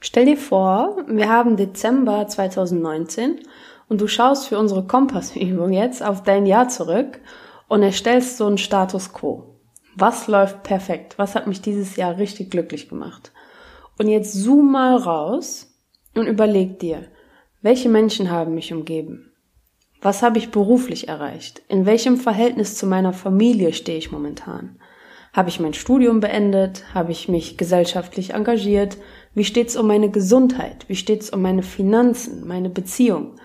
Stell 0.00 0.26
dir 0.26 0.36
vor, 0.36 0.96
wir 1.06 1.28
haben 1.28 1.56
Dezember 1.56 2.26
2019 2.26 3.40
und 3.88 4.00
du 4.00 4.08
schaust 4.08 4.48
für 4.48 4.58
unsere 4.58 4.86
Kompassübung 4.86 5.72
jetzt 5.72 6.02
auf 6.02 6.22
dein 6.22 6.46
Jahr 6.46 6.68
zurück 6.68 7.20
und 7.68 7.82
erstellst 7.82 8.36
so 8.36 8.46
einen 8.46 8.58
Status 8.58 9.12
quo. 9.12 9.60
Was 9.94 10.26
läuft 10.26 10.62
perfekt? 10.62 11.18
Was 11.18 11.34
hat 11.34 11.46
mich 11.46 11.60
dieses 11.60 11.96
Jahr 11.96 12.16
richtig 12.16 12.50
glücklich 12.50 12.88
gemacht? 12.88 13.32
Und 13.98 14.08
jetzt 14.08 14.32
zoom 14.32 14.72
mal 14.72 14.96
raus 14.96 15.72
und 16.14 16.26
überleg 16.26 16.78
dir, 16.78 17.04
welche 17.62 17.88
Menschen 17.88 18.30
haben 18.30 18.54
mich 18.54 18.72
umgeben? 18.72 19.32
Was 20.00 20.22
habe 20.22 20.38
ich 20.38 20.50
beruflich 20.50 21.06
erreicht? 21.06 21.62
In 21.68 21.86
welchem 21.86 22.16
Verhältnis 22.16 22.76
zu 22.76 22.86
meiner 22.86 23.12
Familie 23.12 23.72
stehe 23.72 23.98
ich 23.98 24.10
momentan? 24.10 24.80
Habe 25.32 25.48
ich 25.48 25.60
mein 25.60 25.72
Studium 25.72 26.18
beendet? 26.18 26.92
Habe 26.92 27.12
ich 27.12 27.28
mich 27.28 27.56
gesellschaftlich 27.56 28.34
engagiert? 28.34 28.98
Wie 29.32 29.44
steht's 29.44 29.76
um 29.76 29.86
meine 29.86 30.10
Gesundheit? 30.10 30.84
Wie 30.88 30.96
steht's 30.96 31.30
um 31.30 31.40
meine 31.40 31.62
Finanzen, 31.62 32.46
meine 32.46 32.68
Beziehung? 32.68 33.36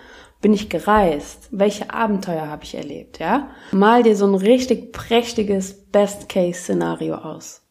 Bin 0.42 0.52
ich 0.52 0.68
gereist? 0.68 1.50
Welche 1.52 1.94
Abenteuer 1.94 2.48
habe 2.48 2.64
ich 2.64 2.74
erlebt? 2.74 3.20
Ja? 3.20 3.52
Mal 3.72 4.02
dir 4.02 4.16
so 4.16 4.26
ein 4.26 4.36
richtig 4.36 4.92
prächtiges 4.94 5.86
Best-Case-Szenario 5.92 7.16
aus. 7.16 7.62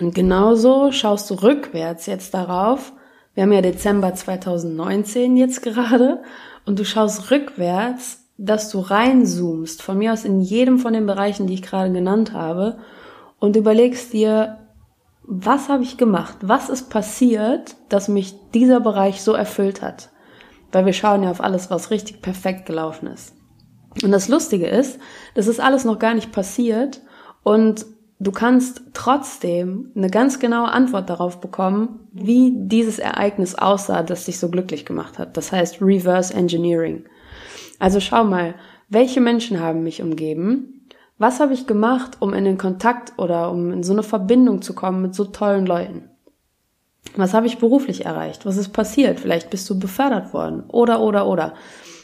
Und 0.00 0.14
genauso 0.14 0.92
schaust 0.92 1.28
du 1.30 1.34
rückwärts 1.34 2.06
jetzt 2.06 2.32
darauf, 2.32 2.92
wir 3.34 3.44
haben 3.44 3.52
ja 3.52 3.62
Dezember 3.62 4.14
2019 4.14 5.36
jetzt 5.36 5.62
gerade 5.62 6.22
und 6.66 6.78
du 6.78 6.84
schaust 6.84 7.30
rückwärts, 7.30 8.28
dass 8.36 8.70
du 8.70 8.80
reinzoomst, 8.80 9.82
von 9.82 9.98
mir 9.98 10.12
aus 10.12 10.24
in 10.24 10.40
jedem 10.40 10.78
von 10.78 10.92
den 10.92 11.06
Bereichen, 11.06 11.46
die 11.46 11.54
ich 11.54 11.62
gerade 11.62 11.92
genannt 11.92 12.32
habe, 12.32 12.78
und 13.38 13.56
überlegst 13.56 14.12
dir, 14.12 14.58
was 15.22 15.68
habe 15.68 15.82
ich 15.82 15.96
gemacht? 15.96 16.36
Was 16.40 16.68
ist 16.68 16.90
passiert, 16.90 17.76
dass 17.88 18.08
mich 18.08 18.34
dieser 18.52 18.80
Bereich 18.80 19.22
so 19.22 19.32
erfüllt 19.32 19.82
hat? 19.82 20.10
Weil 20.72 20.86
wir 20.86 20.92
schauen 20.92 21.22
ja 21.22 21.30
auf 21.30 21.40
alles, 21.40 21.70
was 21.70 21.90
richtig 21.90 22.22
perfekt 22.22 22.66
gelaufen 22.66 23.06
ist. 23.06 23.34
Und 24.02 24.12
das 24.12 24.28
Lustige 24.28 24.66
ist, 24.66 24.98
das 25.34 25.46
ist 25.46 25.60
alles 25.60 25.84
noch 25.84 25.98
gar 25.98 26.14
nicht 26.14 26.32
passiert 26.32 27.00
und 27.42 27.86
du 28.20 28.30
kannst 28.30 28.82
trotzdem 28.92 29.90
eine 29.96 30.10
ganz 30.10 30.38
genaue 30.38 30.70
Antwort 30.70 31.10
darauf 31.10 31.40
bekommen, 31.40 32.08
wie 32.12 32.52
dieses 32.54 32.98
Ereignis 32.98 33.54
aussah, 33.54 34.02
das 34.02 34.26
dich 34.26 34.38
so 34.38 34.50
glücklich 34.50 34.84
gemacht 34.84 35.18
hat. 35.18 35.36
Das 35.36 35.50
heißt 35.50 35.80
Reverse 35.80 36.32
Engineering. 36.34 37.04
Also 37.78 37.98
schau 37.98 38.22
mal, 38.24 38.54
welche 38.88 39.20
Menschen 39.20 39.60
haben 39.60 39.82
mich 39.82 40.02
umgeben? 40.02 40.86
Was 41.16 41.40
habe 41.40 41.54
ich 41.54 41.66
gemacht, 41.66 42.18
um 42.20 42.34
in 42.34 42.44
den 42.44 42.58
Kontakt 42.58 43.18
oder 43.18 43.50
um 43.50 43.72
in 43.72 43.82
so 43.82 43.92
eine 43.92 44.02
Verbindung 44.02 44.62
zu 44.62 44.74
kommen 44.74 45.02
mit 45.02 45.14
so 45.14 45.24
tollen 45.24 45.66
Leuten? 45.66 46.10
Was 47.16 47.34
habe 47.34 47.46
ich 47.46 47.58
beruflich 47.58 48.04
erreicht? 48.04 48.44
Was 48.44 48.56
ist 48.56 48.72
passiert? 48.72 49.18
Vielleicht 49.18 49.50
bist 49.50 49.68
du 49.68 49.78
befördert 49.78 50.32
worden. 50.34 50.64
Oder, 50.68 51.00
oder, 51.00 51.26
oder. 51.26 51.54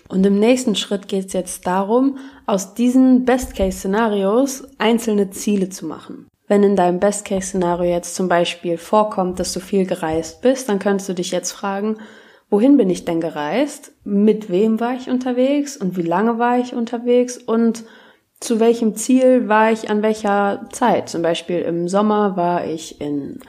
Und 0.09 0.25
im 0.25 0.39
nächsten 0.39 0.77
Schritt 0.77 1.09
geht 1.09 1.27
es 1.27 1.33
jetzt 1.33 1.67
darum, 1.67 2.19
aus 2.47 2.75
diesen 2.75 3.25
Best-Case-Szenarios 3.25 4.65
einzelne 4.79 5.31
Ziele 5.31 5.69
zu 5.69 5.87
machen. 5.87 6.29
Wenn 6.49 6.63
in 6.63 6.77
deinem 6.77 7.01
Best-Case-Szenario 7.01 7.91
jetzt 7.91 8.15
zum 8.15 8.29
Beispiel 8.29 8.79
vorkommt, 8.79 9.41
dass 9.41 9.53
du 9.53 9.61
viel 9.61 9.85
gereist 9.85 10.43
bist, 10.43 10.69
dann 10.69 10.79
könntest 10.79 11.09
du 11.09 11.15
dich 11.15 11.33
jetzt 11.33 11.53
fragen, 11.53 11.99
wohin 12.51 12.77
bin 12.77 12.89
ich 12.89 13.05
denn 13.05 13.21
gereist? 13.21 13.93
Mit 14.05 14.49
wem 14.49 14.79
war 14.79 14.95
ich 14.95 15.11
unterwegs? 15.11 15.77
Und 15.77 15.97
wie 15.97 16.03
lange 16.03 16.39
war 16.39 16.59
ich 16.59 16.75
unterwegs? 16.75 17.37
Und 17.39 17.85
zu 18.39 18.61
welchem 18.61 18.95
Ziel 18.95 19.49
war 19.49 19.73
ich 19.73 19.91
an 19.91 20.03
welcher 20.03 20.67
Zeit? 20.71 21.09
Zum 21.09 21.23
Beispiel 21.23 21.61
im 21.61 21.89
Sommer 21.89 22.37
war 22.37 22.65
ich 22.65 23.01
in 23.01 23.41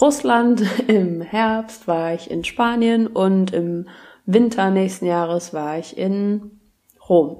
Russland, 0.00 0.62
im 0.86 1.20
Herbst 1.20 1.86
war 1.86 2.14
ich 2.14 2.30
in 2.30 2.44
Spanien 2.44 3.06
und 3.06 3.52
im 3.52 3.88
Winter 4.26 4.70
nächsten 4.70 5.06
Jahres 5.06 5.54
war 5.54 5.78
ich 5.78 5.96
in 5.96 6.60
Rom. 7.08 7.38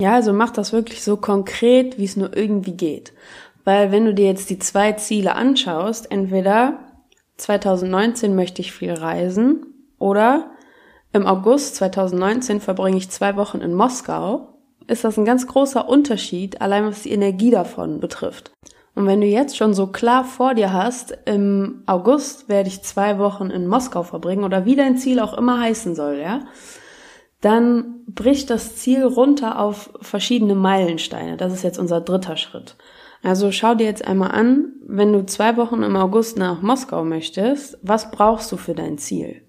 Ja, 0.00 0.14
also 0.14 0.32
mach 0.32 0.50
das 0.50 0.72
wirklich 0.72 1.02
so 1.02 1.16
konkret, 1.16 1.98
wie 1.98 2.04
es 2.04 2.16
nur 2.16 2.36
irgendwie 2.36 2.72
geht. 2.72 3.12
Weil 3.64 3.92
wenn 3.92 4.04
du 4.04 4.14
dir 4.14 4.26
jetzt 4.26 4.50
die 4.50 4.58
zwei 4.58 4.92
Ziele 4.92 5.34
anschaust, 5.34 6.10
entweder 6.10 6.78
2019 7.36 8.34
möchte 8.34 8.62
ich 8.62 8.72
viel 8.72 8.92
reisen 8.92 9.66
oder 9.98 10.50
im 11.12 11.26
August 11.26 11.76
2019 11.76 12.60
verbringe 12.60 12.98
ich 12.98 13.10
zwei 13.10 13.36
Wochen 13.36 13.58
in 13.58 13.74
Moskau, 13.74 14.48
ist 14.86 15.04
das 15.04 15.18
ein 15.18 15.24
ganz 15.24 15.46
großer 15.46 15.88
Unterschied, 15.88 16.60
allein 16.60 16.84
was 16.84 17.02
die 17.02 17.12
Energie 17.12 17.50
davon 17.50 18.00
betrifft. 18.00 18.52
Und 19.00 19.06
wenn 19.06 19.22
du 19.22 19.26
jetzt 19.26 19.56
schon 19.56 19.72
so 19.72 19.86
klar 19.86 20.24
vor 20.24 20.52
dir 20.52 20.74
hast, 20.74 21.16
im 21.24 21.84
August 21.86 22.50
werde 22.50 22.68
ich 22.68 22.82
zwei 22.82 23.18
Wochen 23.18 23.48
in 23.48 23.66
Moskau 23.66 24.02
verbringen 24.02 24.44
oder 24.44 24.66
wie 24.66 24.76
dein 24.76 24.98
Ziel 24.98 25.20
auch 25.20 25.32
immer 25.32 25.58
heißen 25.58 25.94
soll, 25.94 26.18
ja, 26.18 26.40
dann 27.40 28.02
bricht 28.08 28.50
das 28.50 28.76
Ziel 28.76 29.02
runter 29.02 29.58
auf 29.58 29.88
verschiedene 30.02 30.54
Meilensteine. 30.54 31.38
Das 31.38 31.54
ist 31.54 31.62
jetzt 31.62 31.78
unser 31.78 32.02
dritter 32.02 32.36
Schritt. 32.36 32.76
Also 33.22 33.52
schau 33.52 33.74
dir 33.74 33.86
jetzt 33.86 34.06
einmal 34.06 34.32
an, 34.32 34.74
wenn 34.86 35.14
du 35.14 35.24
zwei 35.24 35.56
Wochen 35.56 35.82
im 35.82 35.96
August 35.96 36.36
nach 36.36 36.60
Moskau 36.60 37.02
möchtest, 37.02 37.78
was 37.80 38.10
brauchst 38.10 38.52
du 38.52 38.58
für 38.58 38.74
dein 38.74 38.98
Ziel? 38.98 39.40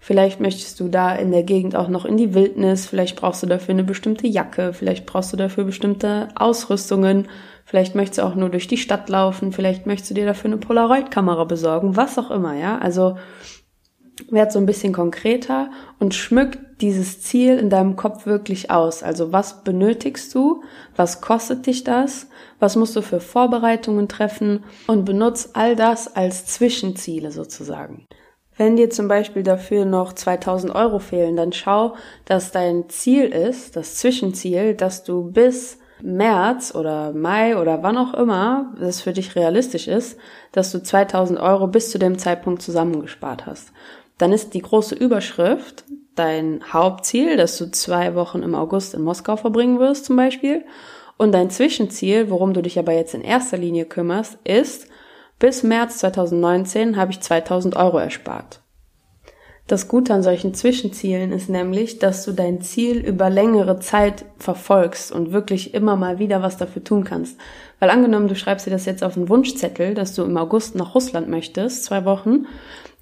Vielleicht 0.00 0.40
möchtest 0.40 0.80
du 0.80 0.88
da 0.88 1.14
in 1.14 1.30
der 1.30 1.42
Gegend 1.42 1.76
auch 1.76 1.88
noch 1.88 2.06
in 2.06 2.16
die 2.16 2.32
Wildnis, 2.32 2.86
vielleicht 2.86 3.20
brauchst 3.20 3.42
du 3.42 3.46
dafür 3.46 3.74
eine 3.74 3.84
bestimmte 3.84 4.26
Jacke, 4.26 4.72
vielleicht 4.72 5.04
brauchst 5.04 5.34
du 5.34 5.36
dafür 5.36 5.64
bestimmte 5.64 6.28
Ausrüstungen, 6.36 7.28
vielleicht 7.68 7.94
möchtest 7.94 8.18
du 8.18 8.22
auch 8.22 8.34
nur 8.34 8.48
durch 8.48 8.66
die 8.66 8.78
Stadt 8.78 9.10
laufen, 9.10 9.52
vielleicht 9.52 9.86
möchtest 9.86 10.10
du 10.10 10.14
dir 10.14 10.24
dafür 10.24 10.50
eine 10.50 10.56
Polaroid-Kamera 10.56 11.44
besorgen, 11.44 11.96
was 11.96 12.18
auch 12.18 12.30
immer, 12.30 12.54
ja. 12.54 12.78
Also 12.78 13.16
werd 14.30 14.52
so 14.52 14.58
ein 14.58 14.66
bisschen 14.66 14.94
konkreter 14.94 15.70
und 15.98 16.14
schmück 16.14 16.58
dieses 16.80 17.20
Ziel 17.20 17.58
in 17.58 17.70
deinem 17.70 17.94
Kopf 17.94 18.24
wirklich 18.24 18.70
aus. 18.70 19.02
Also 19.02 19.32
was 19.32 19.64
benötigst 19.64 20.34
du? 20.34 20.62
Was 20.96 21.20
kostet 21.20 21.66
dich 21.66 21.84
das? 21.84 22.28
Was 22.58 22.74
musst 22.74 22.96
du 22.96 23.02
für 23.02 23.20
Vorbereitungen 23.20 24.08
treffen? 24.08 24.64
Und 24.86 25.04
benutz 25.04 25.50
all 25.52 25.76
das 25.76 26.16
als 26.16 26.46
Zwischenziele 26.46 27.30
sozusagen. 27.30 28.06
Wenn 28.56 28.76
dir 28.76 28.90
zum 28.90 29.06
Beispiel 29.06 29.44
dafür 29.44 29.84
noch 29.84 30.14
2000 30.14 30.74
Euro 30.74 30.98
fehlen, 30.98 31.36
dann 31.36 31.52
schau, 31.52 31.94
dass 32.24 32.50
dein 32.50 32.88
Ziel 32.88 33.26
ist, 33.26 33.76
das 33.76 33.96
Zwischenziel, 33.96 34.74
dass 34.74 35.04
du 35.04 35.30
bis 35.30 35.77
März 36.02 36.74
oder 36.74 37.12
Mai 37.12 37.56
oder 37.56 37.82
wann 37.82 37.98
auch 37.98 38.14
immer 38.14 38.74
das 38.80 39.00
für 39.00 39.12
dich 39.12 39.36
realistisch 39.36 39.88
ist, 39.88 40.18
dass 40.52 40.70
du 40.72 40.82
2000 40.82 41.38
Euro 41.40 41.66
bis 41.66 41.90
zu 41.90 41.98
dem 41.98 42.18
Zeitpunkt 42.18 42.62
zusammengespart 42.62 43.46
hast. 43.46 43.72
Dann 44.18 44.32
ist 44.32 44.54
die 44.54 44.62
große 44.62 44.94
Überschrift 44.94 45.84
dein 46.14 46.60
Hauptziel, 46.72 47.36
dass 47.36 47.56
du 47.58 47.70
zwei 47.70 48.14
Wochen 48.14 48.42
im 48.42 48.54
August 48.54 48.94
in 48.94 49.02
Moskau 49.02 49.36
verbringen 49.36 49.78
wirst 49.78 50.06
zum 50.06 50.16
Beispiel. 50.16 50.64
Und 51.16 51.32
dein 51.32 51.50
Zwischenziel, 51.50 52.30
worum 52.30 52.52
du 52.54 52.62
dich 52.62 52.78
aber 52.78 52.92
jetzt 52.92 53.14
in 53.14 53.22
erster 53.22 53.56
Linie 53.56 53.84
kümmerst, 53.84 54.38
ist, 54.44 54.88
bis 55.38 55.62
März 55.62 55.98
2019 55.98 56.96
habe 56.96 57.12
ich 57.12 57.20
2000 57.20 57.76
Euro 57.76 57.98
erspart. 57.98 58.60
Das 59.68 59.86
Gute 59.86 60.14
an 60.14 60.22
solchen 60.22 60.54
Zwischenzielen 60.54 61.30
ist 61.30 61.50
nämlich, 61.50 61.98
dass 61.98 62.24
du 62.24 62.32
dein 62.32 62.62
Ziel 62.62 63.04
über 63.04 63.28
längere 63.28 63.78
Zeit 63.80 64.24
verfolgst 64.38 65.12
und 65.12 65.30
wirklich 65.30 65.74
immer 65.74 65.94
mal 65.94 66.18
wieder 66.18 66.40
was 66.40 66.56
dafür 66.56 66.82
tun 66.82 67.04
kannst. 67.04 67.38
Weil 67.78 67.90
angenommen, 67.90 68.28
du 68.28 68.34
schreibst 68.34 68.66
dir 68.66 68.70
das 68.70 68.86
jetzt 68.86 69.04
auf 69.04 69.18
einen 69.18 69.28
Wunschzettel, 69.28 69.92
dass 69.92 70.14
du 70.14 70.22
im 70.22 70.38
August 70.38 70.74
nach 70.74 70.94
Russland 70.94 71.28
möchtest, 71.28 71.84
zwei 71.84 72.06
Wochen, 72.06 72.46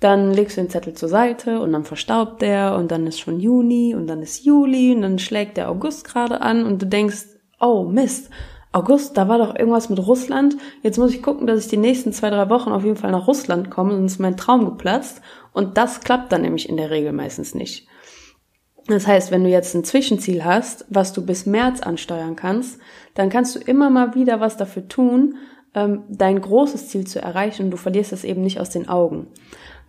dann 0.00 0.35
legst 0.35 0.57
du 0.57 0.62
den 0.62 0.68
Zettel 0.68 0.94
zur 0.94 1.09
Seite 1.09 1.61
und 1.61 1.72
dann 1.72 1.85
verstaubt 1.85 2.42
der 2.42 2.74
und 2.74 2.90
dann 2.90 3.07
ist 3.07 3.20
schon 3.20 3.38
Juni 3.38 3.94
und 3.94 4.09
dann 4.09 4.20
ist 4.20 4.44
Juli 4.44 4.92
und 4.92 5.02
dann 5.02 5.20
schlägt 5.20 5.59
der 5.59 5.70
August 5.70 6.05
gerade 6.05 6.40
an 6.40 6.66
und 6.66 6.83
du 6.83 6.87
denkst, 6.87 7.26
oh 7.61 7.85
Mist, 7.85 8.29
August, 8.76 9.16
da 9.16 9.26
war 9.26 9.38
doch 9.38 9.56
irgendwas 9.56 9.88
mit 9.88 10.06
Russland. 10.06 10.56
Jetzt 10.82 10.98
muss 10.98 11.14
ich 11.14 11.22
gucken, 11.22 11.46
dass 11.46 11.60
ich 11.60 11.68
die 11.68 11.78
nächsten 11.78 12.12
zwei, 12.12 12.28
drei 12.28 12.50
Wochen 12.50 12.72
auf 12.72 12.84
jeden 12.84 12.96
Fall 12.96 13.10
nach 13.10 13.26
Russland 13.26 13.70
komme, 13.70 13.92
sonst 13.94 14.12
ist 14.12 14.18
mein 14.18 14.36
Traum 14.36 14.66
geplatzt. 14.66 15.22
Und 15.54 15.78
das 15.78 16.00
klappt 16.00 16.30
dann 16.30 16.42
nämlich 16.42 16.68
in 16.68 16.76
der 16.76 16.90
Regel 16.90 17.12
meistens 17.12 17.54
nicht. 17.54 17.88
Das 18.86 19.06
heißt, 19.06 19.30
wenn 19.30 19.44
du 19.44 19.48
jetzt 19.48 19.74
ein 19.74 19.82
Zwischenziel 19.82 20.44
hast, 20.44 20.84
was 20.90 21.14
du 21.14 21.24
bis 21.24 21.46
März 21.46 21.80
ansteuern 21.80 22.36
kannst, 22.36 22.78
dann 23.14 23.30
kannst 23.30 23.56
du 23.56 23.60
immer 23.60 23.88
mal 23.88 24.14
wieder 24.14 24.40
was 24.40 24.58
dafür 24.58 24.86
tun, 24.86 25.36
ähm, 25.74 26.02
dein 26.10 26.38
großes 26.38 26.88
Ziel 26.88 27.06
zu 27.06 27.20
erreichen 27.20 27.64
und 27.64 27.70
du 27.70 27.78
verlierst 27.78 28.12
es 28.12 28.24
eben 28.24 28.42
nicht 28.42 28.60
aus 28.60 28.68
den 28.68 28.90
Augen. 28.90 29.28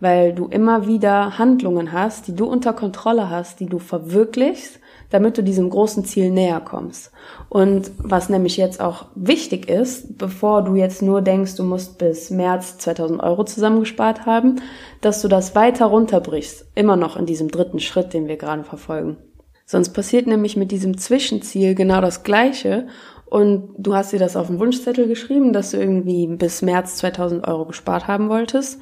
Weil 0.00 0.32
du 0.32 0.46
immer 0.46 0.86
wieder 0.86 1.36
Handlungen 1.36 1.92
hast, 1.92 2.26
die 2.26 2.34
du 2.34 2.46
unter 2.46 2.72
Kontrolle 2.72 3.28
hast, 3.28 3.60
die 3.60 3.66
du 3.66 3.78
verwirklichst 3.78 4.80
damit 5.10 5.38
du 5.38 5.42
diesem 5.42 5.70
großen 5.70 6.04
Ziel 6.04 6.30
näher 6.30 6.60
kommst. 6.60 7.12
Und 7.48 7.90
was 7.98 8.28
nämlich 8.28 8.56
jetzt 8.56 8.80
auch 8.80 9.06
wichtig 9.14 9.68
ist, 9.68 10.18
bevor 10.18 10.62
du 10.62 10.74
jetzt 10.74 11.02
nur 11.02 11.22
denkst, 11.22 11.56
du 11.56 11.64
musst 11.64 11.98
bis 11.98 12.30
März 12.30 12.78
2000 12.78 13.22
Euro 13.22 13.44
zusammengespart 13.44 14.26
haben, 14.26 14.56
dass 15.00 15.22
du 15.22 15.28
das 15.28 15.54
weiter 15.54 15.86
runterbrichst, 15.86 16.66
immer 16.74 16.96
noch 16.96 17.16
in 17.16 17.26
diesem 17.26 17.50
dritten 17.50 17.80
Schritt, 17.80 18.12
den 18.12 18.28
wir 18.28 18.36
gerade 18.36 18.64
verfolgen. 18.64 19.16
Sonst 19.64 19.90
passiert 19.90 20.26
nämlich 20.26 20.56
mit 20.56 20.72
diesem 20.72 20.96
Zwischenziel 20.96 21.74
genau 21.74 22.00
das 22.00 22.22
Gleiche 22.22 22.86
und 23.26 23.74
du 23.76 23.94
hast 23.94 24.12
dir 24.12 24.18
das 24.18 24.36
auf 24.36 24.46
den 24.46 24.58
Wunschzettel 24.58 25.06
geschrieben, 25.06 25.52
dass 25.52 25.72
du 25.72 25.76
irgendwie 25.76 26.26
bis 26.26 26.62
März 26.62 26.96
2000 26.96 27.46
Euro 27.46 27.66
gespart 27.66 28.06
haben 28.08 28.30
wolltest 28.30 28.80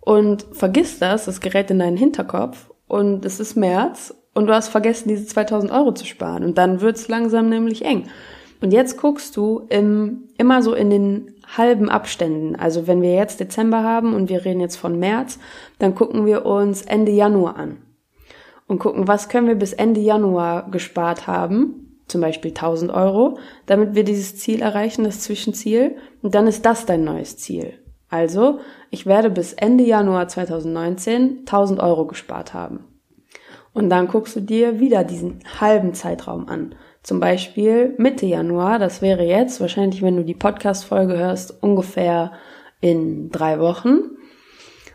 und 0.00 0.46
vergisst 0.52 1.02
das, 1.02 1.24
das 1.24 1.40
gerät 1.40 1.70
in 1.70 1.80
deinen 1.80 1.96
Hinterkopf 1.96 2.70
und 2.86 3.24
es 3.24 3.40
ist 3.40 3.56
März 3.56 4.14
und 4.40 4.46
du 4.46 4.54
hast 4.54 4.68
vergessen, 4.68 5.10
diese 5.10 5.26
2000 5.26 5.70
Euro 5.70 5.92
zu 5.92 6.06
sparen. 6.06 6.44
Und 6.44 6.56
dann 6.56 6.80
wird's 6.80 7.08
langsam 7.08 7.50
nämlich 7.50 7.84
eng. 7.84 8.04
Und 8.62 8.72
jetzt 8.72 8.96
guckst 8.96 9.36
du 9.36 9.66
im, 9.68 10.28
immer 10.38 10.62
so 10.62 10.72
in 10.72 10.88
den 10.88 11.34
halben 11.58 11.90
Abständen. 11.90 12.56
Also 12.56 12.86
wenn 12.86 13.02
wir 13.02 13.14
jetzt 13.14 13.38
Dezember 13.38 13.82
haben 13.82 14.14
und 14.14 14.30
wir 14.30 14.46
reden 14.46 14.60
jetzt 14.60 14.76
von 14.76 14.98
März, 14.98 15.38
dann 15.78 15.94
gucken 15.94 16.24
wir 16.24 16.46
uns 16.46 16.80
Ende 16.80 17.12
Januar 17.12 17.56
an. 17.56 17.82
Und 18.66 18.78
gucken, 18.78 19.06
was 19.06 19.28
können 19.28 19.46
wir 19.46 19.56
bis 19.56 19.74
Ende 19.74 20.00
Januar 20.00 20.70
gespart 20.70 21.26
haben. 21.26 21.98
Zum 22.08 22.22
Beispiel 22.22 22.52
1000 22.52 22.90
Euro, 22.90 23.36
damit 23.66 23.94
wir 23.94 24.04
dieses 24.04 24.38
Ziel 24.38 24.62
erreichen, 24.62 25.04
das 25.04 25.20
Zwischenziel. 25.20 25.96
Und 26.22 26.34
dann 26.34 26.46
ist 26.46 26.64
das 26.64 26.86
dein 26.86 27.04
neues 27.04 27.36
Ziel. 27.36 27.74
Also, 28.08 28.60
ich 28.88 29.04
werde 29.04 29.28
bis 29.28 29.52
Ende 29.52 29.84
Januar 29.84 30.28
2019 30.28 31.40
1000 31.40 31.78
Euro 31.78 32.06
gespart 32.06 32.54
haben. 32.54 32.86
Und 33.72 33.90
dann 33.90 34.08
guckst 34.08 34.34
du 34.36 34.40
dir 34.40 34.80
wieder 34.80 35.04
diesen 35.04 35.40
halben 35.60 35.94
Zeitraum 35.94 36.48
an. 36.48 36.74
Zum 37.02 37.20
Beispiel 37.20 37.94
Mitte 37.98 38.26
Januar, 38.26 38.78
das 38.78 39.00
wäre 39.00 39.24
jetzt 39.24 39.60
wahrscheinlich, 39.60 40.02
wenn 40.02 40.16
du 40.16 40.24
die 40.24 40.34
Podcast-Folge 40.34 41.16
hörst, 41.16 41.62
ungefähr 41.62 42.32
in 42.80 43.30
drei 43.30 43.58
Wochen. 43.58 44.16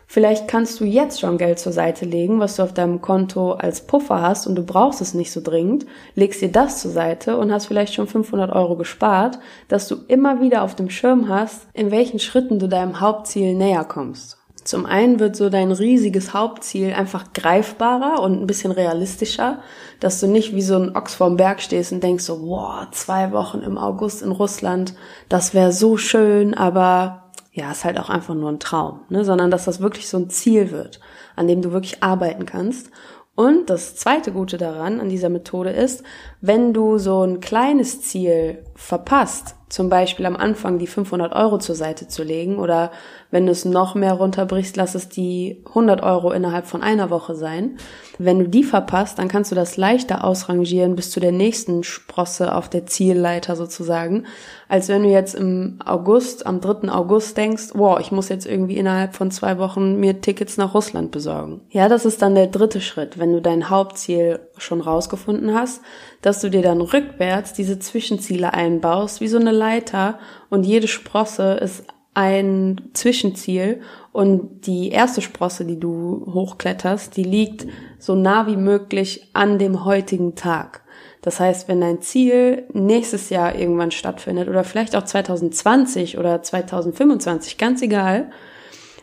Vielleicht 0.08 0.46
kannst 0.46 0.78
du 0.78 0.84
jetzt 0.84 1.20
schon 1.20 1.36
Geld 1.36 1.58
zur 1.58 1.72
Seite 1.72 2.04
legen, 2.04 2.38
was 2.38 2.56
du 2.56 2.62
auf 2.62 2.72
deinem 2.72 3.02
Konto 3.02 3.52
als 3.52 3.86
Puffer 3.86 4.22
hast 4.22 4.46
und 4.46 4.54
du 4.54 4.64
brauchst 4.64 5.00
es 5.00 5.14
nicht 5.14 5.32
so 5.32 5.40
dringend, 5.42 5.84
legst 6.14 6.40
dir 6.40 6.50
das 6.50 6.80
zur 6.80 6.92
Seite 6.92 7.36
und 7.36 7.52
hast 7.52 7.66
vielleicht 7.66 7.94
schon 7.94 8.06
500 8.06 8.52
Euro 8.52 8.76
gespart, 8.76 9.40
dass 9.66 9.88
du 9.88 9.96
immer 10.06 10.40
wieder 10.40 10.62
auf 10.62 10.76
dem 10.76 10.90
Schirm 10.90 11.28
hast, 11.28 11.66
in 11.74 11.90
welchen 11.90 12.20
Schritten 12.20 12.60
du 12.60 12.68
deinem 12.68 13.00
Hauptziel 13.00 13.54
näher 13.54 13.84
kommst. 13.84 14.38
Zum 14.66 14.84
einen 14.84 15.20
wird 15.20 15.36
so 15.36 15.48
dein 15.48 15.70
riesiges 15.70 16.34
Hauptziel 16.34 16.92
einfach 16.92 17.32
greifbarer 17.32 18.20
und 18.20 18.42
ein 18.42 18.48
bisschen 18.48 18.72
realistischer, 18.72 19.60
dass 20.00 20.18
du 20.18 20.26
nicht 20.26 20.56
wie 20.56 20.62
so 20.62 20.74
ein 20.74 20.96
Ochs 20.96 21.14
vorm 21.14 21.36
Berg 21.36 21.62
stehst 21.62 21.92
und 21.92 22.02
denkst 22.02 22.24
so, 22.24 22.42
wow, 22.42 22.88
zwei 22.90 23.30
Wochen 23.30 23.60
im 23.60 23.78
August 23.78 24.22
in 24.22 24.32
Russland, 24.32 24.94
das 25.28 25.54
wäre 25.54 25.70
so 25.70 25.96
schön, 25.96 26.52
aber 26.54 27.30
ja, 27.52 27.70
ist 27.70 27.84
halt 27.84 27.96
auch 27.96 28.10
einfach 28.10 28.34
nur 28.34 28.50
ein 28.50 28.58
Traum, 28.58 29.02
ne? 29.08 29.24
sondern 29.24 29.52
dass 29.52 29.66
das 29.66 29.80
wirklich 29.80 30.08
so 30.08 30.16
ein 30.16 30.30
Ziel 30.30 30.72
wird, 30.72 30.98
an 31.36 31.46
dem 31.46 31.62
du 31.62 31.70
wirklich 31.70 32.02
arbeiten 32.02 32.44
kannst. 32.44 32.90
Und 33.36 33.68
das 33.68 33.94
zweite 33.96 34.32
Gute 34.32 34.56
daran, 34.56 34.98
an 34.98 35.10
dieser 35.10 35.28
Methode 35.28 35.70
ist, 35.70 36.02
wenn 36.40 36.72
du 36.72 36.96
so 36.96 37.22
ein 37.22 37.40
kleines 37.40 38.00
Ziel 38.00 38.64
verpasst, 38.74 39.56
zum 39.68 39.88
Beispiel 39.88 40.26
am 40.26 40.36
Anfang 40.36 40.78
die 40.78 40.86
500 40.86 41.34
Euro 41.34 41.58
zur 41.58 41.74
Seite 41.74 42.06
zu 42.06 42.22
legen 42.22 42.58
oder 42.58 42.92
wenn 43.32 43.46
du 43.46 43.52
es 43.52 43.64
noch 43.64 43.96
mehr 43.96 44.12
runterbrichst, 44.12 44.76
lass 44.76 44.94
es 44.94 45.08
die 45.08 45.60
100 45.66 46.02
Euro 46.04 46.30
innerhalb 46.30 46.66
von 46.66 46.82
einer 46.82 47.10
Woche 47.10 47.34
sein. 47.34 47.76
Wenn 48.18 48.38
du 48.38 48.48
die 48.48 48.62
verpasst, 48.62 49.18
dann 49.18 49.26
kannst 49.26 49.50
du 49.50 49.56
das 49.56 49.76
leichter 49.76 50.22
ausrangieren 50.22 50.94
bis 50.94 51.10
zu 51.10 51.18
der 51.18 51.32
nächsten 51.32 51.82
Sprosse 51.82 52.54
auf 52.54 52.68
der 52.68 52.86
Zielleiter 52.86 53.56
sozusagen, 53.56 54.24
als 54.68 54.88
wenn 54.88 55.02
du 55.02 55.08
jetzt 55.08 55.34
im 55.34 55.80
August, 55.84 56.46
am 56.46 56.60
3. 56.60 56.88
August 56.90 57.36
denkst, 57.36 57.70
wow, 57.74 57.98
ich 57.98 58.12
muss 58.12 58.28
jetzt 58.28 58.46
irgendwie 58.46 58.76
innerhalb 58.76 59.14
von 59.14 59.32
zwei 59.32 59.58
Wochen 59.58 59.96
mir 59.96 60.20
Tickets 60.20 60.56
nach 60.56 60.74
Russland 60.74 61.10
besorgen. 61.10 61.60
Ja, 61.70 61.88
das 61.88 62.04
ist 62.04 62.22
dann 62.22 62.36
der 62.36 62.46
dritte 62.46 62.80
Schritt, 62.80 63.18
wenn 63.26 63.32
du 63.32 63.42
dein 63.42 63.70
Hauptziel 63.70 64.38
schon 64.56 64.80
rausgefunden 64.80 65.52
hast, 65.52 65.82
dass 66.22 66.40
du 66.40 66.48
dir 66.48 66.62
dann 66.62 66.80
rückwärts 66.80 67.52
diese 67.54 67.80
Zwischenziele 67.80 68.54
einbaust, 68.54 69.20
wie 69.20 69.26
so 69.26 69.36
eine 69.36 69.50
Leiter 69.50 70.20
und 70.48 70.64
jede 70.64 70.86
Sprosse 70.86 71.54
ist 71.54 71.82
ein 72.14 72.82
Zwischenziel 72.94 73.80
und 74.12 74.68
die 74.68 74.90
erste 74.90 75.22
Sprosse, 75.22 75.64
die 75.64 75.80
du 75.80 76.24
hochkletterst, 76.32 77.16
die 77.16 77.24
liegt 77.24 77.66
so 77.98 78.14
nah 78.14 78.46
wie 78.46 78.56
möglich 78.56 79.28
an 79.32 79.58
dem 79.58 79.84
heutigen 79.84 80.36
Tag. 80.36 80.82
Das 81.20 81.40
heißt, 81.40 81.66
wenn 81.66 81.80
dein 81.80 82.02
Ziel 82.02 82.68
nächstes 82.72 83.28
Jahr 83.28 83.56
irgendwann 83.56 83.90
stattfindet 83.90 84.48
oder 84.48 84.62
vielleicht 84.62 84.94
auch 84.94 85.04
2020 85.04 86.16
oder 86.16 86.44
2025, 86.44 87.58
ganz 87.58 87.82
egal, 87.82 88.30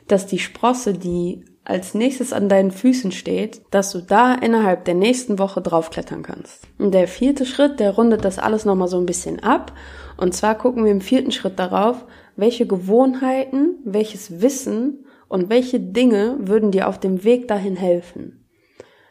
dass 0.07 0.27
die 0.27 0.39
Sprosse, 0.39 0.93
die 0.93 1.43
als 1.65 1.93
nächstes 1.93 2.33
an 2.33 2.49
deinen 2.49 2.71
Füßen 2.71 3.11
steht, 3.11 3.61
dass 3.71 3.91
du 3.91 3.99
da 3.99 4.33
innerhalb 4.35 4.85
der 4.85 4.95
nächsten 4.95 5.39
Woche 5.39 5.61
draufklettern 5.61 6.23
kannst. 6.23 6.67
Und 6.77 6.93
der 6.93 7.07
vierte 7.07 7.45
Schritt, 7.45 7.79
der 7.79 7.91
rundet 7.91 8.25
das 8.25 8.39
alles 8.39 8.65
nochmal 8.65 8.89
so 8.89 8.97
ein 8.97 9.05
bisschen 9.05 9.41
ab. 9.41 9.71
Und 10.17 10.33
zwar 10.33 10.55
gucken 10.55 10.83
wir 10.83 10.91
im 10.91 11.01
vierten 11.01 11.31
Schritt 11.31 11.59
darauf, 11.59 12.05
welche 12.35 12.67
Gewohnheiten, 12.67 13.77
welches 13.85 14.41
Wissen 14.41 15.05
und 15.29 15.49
welche 15.49 15.79
Dinge 15.79 16.35
würden 16.39 16.71
dir 16.71 16.87
auf 16.87 16.99
dem 16.99 17.23
Weg 17.23 17.47
dahin 17.47 17.75
helfen. 17.75 18.45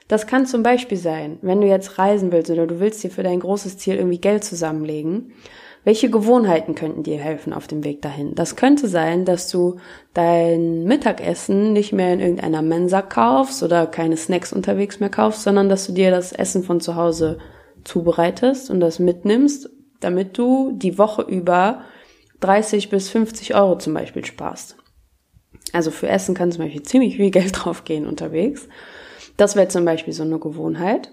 Das 0.09 0.27
kann 0.27 0.45
zum 0.45 0.63
Beispiel 0.63 0.99
sein, 0.99 1.39
wenn 1.41 1.63
du 1.63 1.67
jetzt 1.67 1.99
reisen 1.99 2.33
willst 2.33 2.51
oder 2.51 2.67
du 2.67 2.81
willst 2.81 3.03
dir 3.03 3.11
für 3.11 3.23
dein 3.23 3.41
großes 3.41 3.79
Ziel 3.79 3.97
irgendwie 3.97 4.21
Geld 4.21 4.45
zusammenlegen 4.45 5.33
welche 5.85 6.11
Gewohnheiten 6.11 6.75
könnten 6.75 7.03
dir 7.03 7.19
helfen 7.19 7.53
auf 7.53 7.67
dem 7.67 7.83
Weg 7.83 8.03
dahin? 8.03 8.35
Das 8.35 8.55
könnte 8.55 8.87
sein, 8.87 9.25
dass 9.25 9.49
du 9.49 9.77
dein 10.15 10.85
Mittagessen 10.85 11.73
nicht 11.73 11.93
mehr 11.93 12.13
in 12.13 12.21
irgendeiner 12.21 12.63
Mensa 12.63 13.03
kaufst 13.03 13.63
oder 13.65 13.87
keine 13.87 14.17
Snacks 14.17 14.53
unterwegs 14.53 15.01
mehr 15.01 15.11
kaufst, 15.11 15.43
sondern 15.43 15.69
dass 15.69 15.87
du 15.87 15.93
dir 15.93 16.13
das 16.13 16.33
Essen 16.33 16.63
von 16.63 16.81
zu 16.81 16.95
Hause 16.95 17.39
zubereitest 17.83 18.71
und 18.71 18.79
das 18.79 19.01
mitnimmst, 19.01 19.71
damit 19.99 20.39
du 20.39 20.73
die 20.73 20.99
Woche 20.99 21.23
über 21.23 21.83
30 22.41 22.89
bis 22.89 23.09
50 23.11 23.55
Euro 23.57 23.77
zum 23.79 23.95
Beispiel 23.95 24.25
sparst. 24.25 24.77
Also 25.73 25.91
für 25.91 26.09
Essen 26.09 26.35
kann 26.35 26.53
zum 26.53 26.65
Beispiel 26.65 26.83
ziemlich 26.83 27.17
viel 27.17 27.31
Geld 27.33 27.53
draufgehen 27.55 28.07
unterwegs. 28.07 28.69
Das 29.37 29.57
wäre 29.57 29.69
zum 29.69 29.85
Beispiel 29.85 30.13
so 30.13 30.23
eine 30.23 30.39
Gewohnheit. 30.39 31.11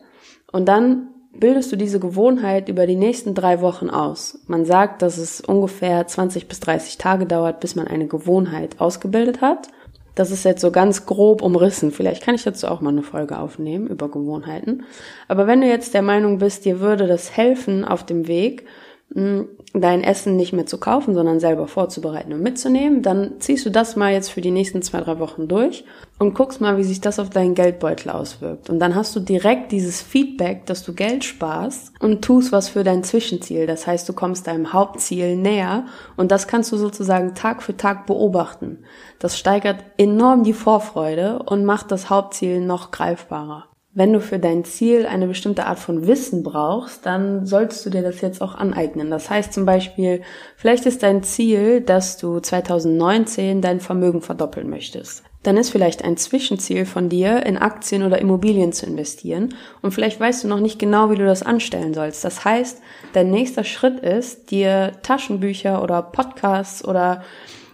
Und 0.51 0.67
dann 0.67 1.09
bildest 1.33 1.71
du 1.71 1.75
diese 1.75 1.99
Gewohnheit 1.99 2.69
über 2.69 2.87
die 2.87 2.95
nächsten 2.95 3.35
drei 3.35 3.61
Wochen 3.61 3.89
aus. 3.89 4.39
Man 4.47 4.65
sagt, 4.65 5.01
dass 5.01 5.17
es 5.17 5.41
ungefähr 5.41 6.05
20 6.05 6.47
bis 6.47 6.59
30 6.59 6.97
Tage 6.97 7.25
dauert, 7.25 7.59
bis 7.59 7.75
man 7.75 7.87
eine 7.87 8.07
Gewohnheit 8.07 8.79
ausgebildet 8.79 9.41
hat. 9.41 9.69
Das 10.15 10.31
ist 10.31 10.43
jetzt 10.43 10.61
so 10.61 10.71
ganz 10.71 11.05
grob 11.05 11.41
umrissen. 11.41 11.91
Vielleicht 11.91 12.23
kann 12.23 12.35
ich 12.35 12.43
dazu 12.43 12.67
auch 12.67 12.81
mal 12.81 12.89
eine 12.89 13.03
Folge 13.03 13.39
aufnehmen 13.39 13.87
über 13.87 14.09
Gewohnheiten. 14.09 14.83
Aber 15.27 15.47
wenn 15.47 15.61
du 15.61 15.67
jetzt 15.67 15.93
der 15.93 16.01
Meinung 16.01 16.39
bist, 16.39 16.65
dir 16.65 16.81
würde 16.81 17.07
das 17.07 17.37
helfen 17.37 17.85
auf 17.85 18.05
dem 18.05 18.27
Weg, 18.27 18.65
dein 19.11 20.03
Essen 20.03 20.35
nicht 20.35 20.53
mehr 20.53 20.67
zu 20.67 20.79
kaufen, 20.79 21.15
sondern 21.15 21.39
selber 21.39 21.67
vorzubereiten 21.67 22.31
und 22.31 22.43
mitzunehmen, 22.43 23.01
dann 23.01 23.39
ziehst 23.39 23.65
du 23.65 23.71
das 23.71 23.95
mal 23.95 24.13
jetzt 24.13 24.29
für 24.29 24.41
die 24.41 24.51
nächsten 24.51 24.83
zwei, 24.83 25.01
drei 25.01 25.17
Wochen 25.17 25.47
durch 25.47 25.83
und 26.19 26.35
guckst 26.35 26.61
mal, 26.61 26.77
wie 26.77 26.83
sich 26.83 27.01
das 27.01 27.17
auf 27.17 27.31
deinen 27.31 27.55
Geldbeutel 27.55 28.11
auswirkt. 28.11 28.69
Und 28.69 28.79
dann 28.79 28.93
hast 28.93 29.15
du 29.15 29.19
direkt 29.19 29.71
dieses 29.71 30.01
Feedback, 30.01 30.67
dass 30.67 30.83
du 30.83 30.93
Geld 30.93 31.23
sparst 31.23 31.91
und 31.99 32.23
tust 32.23 32.51
was 32.51 32.69
für 32.69 32.83
dein 32.83 33.03
Zwischenziel. 33.03 33.65
Das 33.65 33.87
heißt, 33.87 34.07
du 34.07 34.13
kommst 34.13 34.45
deinem 34.45 34.73
Hauptziel 34.73 35.35
näher 35.35 35.85
und 36.15 36.31
das 36.31 36.47
kannst 36.47 36.71
du 36.71 36.77
sozusagen 36.77 37.33
Tag 37.33 37.63
für 37.63 37.75
Tag 37.75 38.05
beobachten. 38.05 38.83
Das 39.17 39.39
steigert 39.39 39.83
enorm 39.97 40.43
die 40.43 40.53
Vorfreude 40.53 41.41
und 41.43 41.65
macht 41.65 41.91
das 41.91 42.11
Hauptziel 42.11 42.61
noch 42.61 42.91
greifbarer. 42.91 43.68
Wenn 43.99 44.13
du 44.13 44.21
für 44.21 44.39
dein 44.39 44.63
Ziel 44.63 45.05
eine 45.05 45.27
bestimmte 45.27 45.65
Art 45.65 45.77
von 45.77 46.07
Wissen 46.07 46.41
brauchst, 46.41 47.05
dann 47.05 47.45
solltest 47.45 47.85
du 47.85 47.89
dir 47.89 48.01
das 48.01 48.21
jetzt 48.21 48.41
auch 48.41 48.55
aneignen. 48.55 49.11
Das 49.11 49.29
heißt 49.29 49.51
zum 49.51 49.65
Beispiel, 49.65 50.21
vielleicht 50.55 50.85
ist 50.85 51.03
dein 51.03 51.21
Ziel, 51.21 51.81
dass 51.81 52.15
du 52.15 52.39
2019 52.39 53.61
dein 53.61 53.81
Vermögen 53.81 54.21
verdoppeln 54.21 54.69
möchtest. 54.69 55.23
Dann 55.43 55.57
ist 55.57 55.71
vielleicht 55.71 56.05
ein 56.05 56.15
Zwischenziel 56.15 56.85
von 56.85 57.09
dir, 57.09 57.45
in 57.45 57.57
Aktien 57.57 58.03
oder 58.03 58.21
Immobilien 58.21 58.71
zu 58.71 58.85
investieren. 58.85 59.53
Und 59.81 59.91
vielleicht 59.91 60.17
weißt 60.17 60.45
du 60.45 60.47
noch 60.47 60.61
nicht 60.61 60.79
genau, 60.79 61.11
wie 61.11 61.17
du 61.17 61.25
das 61.25 61.43
anstellen 61.43 61.93
sollst. 61.93 62.23
Das 62.23 62.45
heißt, 62.45 62.81
dein 63.11 63.29
nächster 63.31 63.65
Schritt 63.65 63.99
ist, 63.99 64.49
dir 64.49 64.93
Taschenbücher 65.03 65.83
oder 65.83 66.03
Podcasts 66.03 66.87
oder 66.87 67.21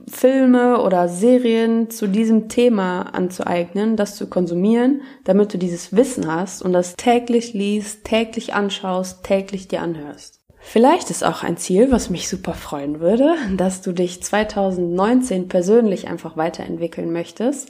Filme 0.08 0.82
oder 0.82 1.08
Serien 1.08 1.90
zu 1.90 2.08
diesem 2.08 2.48
Thema 2.50 3.04
anzueignen, 3.14 3.96
das 3.96 4.16
zu 4.16 4.28
konsumieren, 4.28 5.02
damit 5.24 5.54
du 5.54 5.58
dieses 5.58 5.96
Wissen 5.96 6.32
hast 6.32 6.62
und 6.62 6.74
das 6.74 6.96
täglich 6.96 7.54
liest, 7.54 8.06
täglich 8.06 8.54
anschaust, 8.54 9.24
täglich 9.24 9.68
dir 9.68 9.82
anhörst. 9.82 10.40
Vielleicht 10.60 11.12
ist 11.12 11.24
auch 11.24 11.44
ein 11.44 11.58
Ziel, 11.58 11.92
was 11.92 12.10
mich 12.10 12.28
super 12.28 12.54
freuen 12.54 13.00
würde, 13.00 13.36
dass 13.56 13.82
du 13.82 13.92
dich 13.92 14.24
2019 14.24 15.48
persönlich 15.48 16.08
einfach 16.08 16.38
weiterentwickeln 16.38 17.12
möchtest 17.12 17.70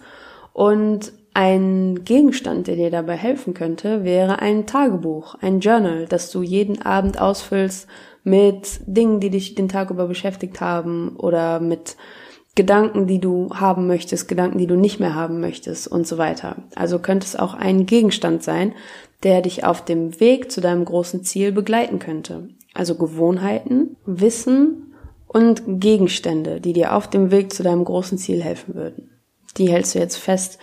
und 0.54 1.12
ein 1.34 2.06
Gegenstand, 2.06 2.68
der 2.68 2.78
dir 2.78 2.90
dabei 2.90 3.18
helfen 3.18 3.54
könnte, 3.54 4.06
wäre 4.06 4.40
ein 4.40 4.66
Tagebuch, 4.66 5.36
ein 5.42 5.60
Journal, 5.60 6.06
das 6.08 6.32
du 6.32 6.42
jeden 6.42 6.82
Abend 6.82 7.20
ausfüllst 7.20 7.88
mit 8.24 8.80
Dingen, 8.86 9.20
die 9.20 9.30
dich 9.30 9.56
den 9.56 9.68
Tag 9.68 9.90
über 9.90 10.08
beschäftigt 10.08 10.62
haben 10.62 11.18
oder 11.18 11.60
mit 11.60 11.98
Gedanken, 12.56 13.06
die 13.06 13.20
du 13.20 13.50
haben 13.54 13.86
möchtest, 13.86 14.30
Gedanken, 14.30 14.58
die 14.58 14.68
du 14.68 14.76
nicht 14.76 15.00
mehr 15.00 15.14
haben 15.14 15.42
möchtest 15.42 15.88
und 15.88 16.08
so 16.08 16.18
weiter. 16.18 16.56
Also 16.76 17.00
könnte 17.00 17.26
es 17.26 17.36
auch 17.36 17.54
ein 17.54 17.86
Gegenstand 17.86 18.44
sein, 18.44 18.74
der 19.24 19.42
dich 19.42 19.66
auf 19.66 19.84
dem 19.84 20.20
Weg 20.22 20.52
zu 20.52 20.62
deinem 20.62 20.86
großen 20.86 21.24
Ziel 21.24 21.52
begleiten 21.52 22.00
könnte. 22.00 22.48
Also 22.74 22.96
Gewohnheiten, 22.96 23.98
Wissen 24.06 24.94
und 25.28 25.64
Gegenstände, 25.66 26.62
die 26.62 26.72
dir 26.72 26.96
auf 26.96 27.10
dem 27.10 27.30
Weg 27.30 27.54
zu 27.54 27.62
deinem 27.62 27.84
großen 27.84 28.18
Ziel 28.18 28.42
helfen 28.42 28.76
würden. 28.76 29.10
Die 29.58 29.70
hältst 29.70 29.96
du 29.96 30.00
jetzt 30.00 30.18
fest 30.18 30.58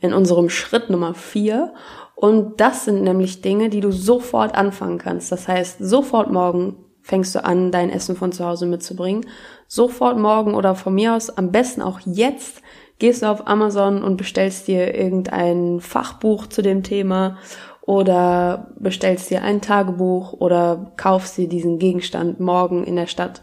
in 0.00 0.12
unserem 0.12 0.50
Schritt 0.50 0.90
Nummer 0.90 1.14
vier. 1.14 1.72
Und 2.14 2.60
das 2.60 2.84
sind 2.84 3.02
nämlich 3.02 3.42
Dinge, 3.42 3.70
die 3.70 3.80
du 3.80 3.90
sofort 3.90 4.54
anfangen 4.54 4.98
kannst. 4.98 5.32
Das 5.32 5.48
heißt, 5.48 5.78
sofort 5.80 6.30
morgen 6.30 6.76
fängst 7.02 7.34
du 7.34 7.44
an, 7.44 7.70
dein 7.70 7.90
Essen 7.90 8.16
von 8.16 8.32
zu 8.32 8.44
Hause 8.44 8.66
mitzubringen. 8.66 9.26
Sofort 9.70 10.18
morgen 10.18 10.54
oder 10.54 10.74
von 10.74 10.94
mir 10.94 11.14
aus, 11.14 11.28
am 11.28 11.52
besten 11.52 11.82
auch 11.82 12.00
jetzt, 12.06 12.62
gehst 12.98 13.22
du 13.22 13.26
auf 13.26 13.46
Amazon 13.46 14.02
und 14.02 14.16
bestellst 14.16 14.66
dir 14.66 14.94
irgendein 14.94 15.80
Fachbuch 15.80 16.46
zu 16.46 16.62
dem 16.62 16.82
Thema 16.82 17.36
oder 17.82 18.72
bestellst 18.78 19.30
dir 19.30 19.42
ein 19.42 19.60
Tagebuch 19.60 20.32
oder 20.32 20.92
kaufst 20.96 21.36
dir 21.36 21.48
diesen 21.48 21.78
Gegenstand 21.78 22.40
morgen 22.40 22.82
in 22.84 22.96
der 22.96 23.06
Stadt, 23.06 23.42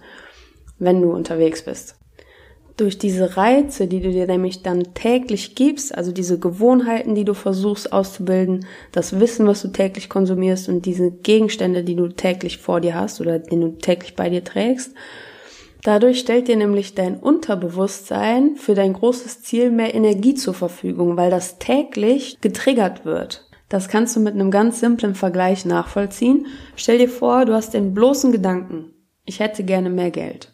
wenn 0.79 0.99
du 0.99 1.13
unterwegs 1.13 1.63
bist. 1.63 1.95
Durch 2.75 2.97
diese 2.97 3.37
Reize, 3.37 3.87
die 3.87 4.01
du 4.01 4.11
dir 4.11 4.25
nämlich 4.25 4.63
dann 4.63 4.95
täglich 4.95 5.55
gibst, 5.55 5.95
also 5.95 6.11
diese 6.11 6.39
Gewohnheiten, 6.39 7.13
die 7.13 7.23
du 7.23 7.35
versuchst 7.35 7.93
auszubilden, 7.93 8.65
das 8.91 9.19
Wissen, 9.19 9.45
was 9.45 9.61
du 9.61 9.69
täglich 9.69 10.09
konsumierst 10.09 10.69
und 10.69 10.85
diese 10.85 11.11
Gegenstände, 11.11 11.83
die 11.83 11.95
du 11.95 12.09
täglich 12.09 12.57
vor 12.57 12.81
dir 12.81 12.95
hast 12.95 13.21
oder 13.21 13.37
den 13.37 13.61
du 13.61 13.69
täglich 13.77 14.15
bei 14.15 14.29
dir 14.29 14.43
trägst, 14.43 14.93
dadurch 15.87 16.19
stellt 16.19 16.47
dir 16.47 16.55
nämlich 16.55 16.95
dein 16.95 17.17
Unterbewusstsein 17.17 18.55
für 18.55 18.75
dein 18.75 18.93
großes 18.93 19.43
Ziel 19.43 19.71
mehr 19.71 19.93
Energie 19.93 20.33
zur 20.33 20.53
Verfügung, 20.53 21.17
weil 21.17 21.29
das 21.29 21.59
täglich 21.59 22.37
getriggert 22.41 23.05
wird. 23.05 23.47
Das 23.69 23.87
kannst 23.87 24.15
du 24.15 24.19
mit 24.19 24.33
einem 24.35 24.51
ganz 24.51 24.79
simplen 24.79 25.15
Vergleich 25.15 25.65
nachvollziehen. 25.65 26.47
Stell 26.75 26.97
dir 26.97 27.09
vor, 27.09 27.45
du 27.45 27.53
hast 27.53 27.73
den 27.73 27.93
bloßen 27.93 28.31
Gedanken, 28.31 28.93
ich 29.25 29.39
hätte 29.39 29.63
gerne 29.63 29.89
mehr 29.89 30.11
Geld. 30.11 30.53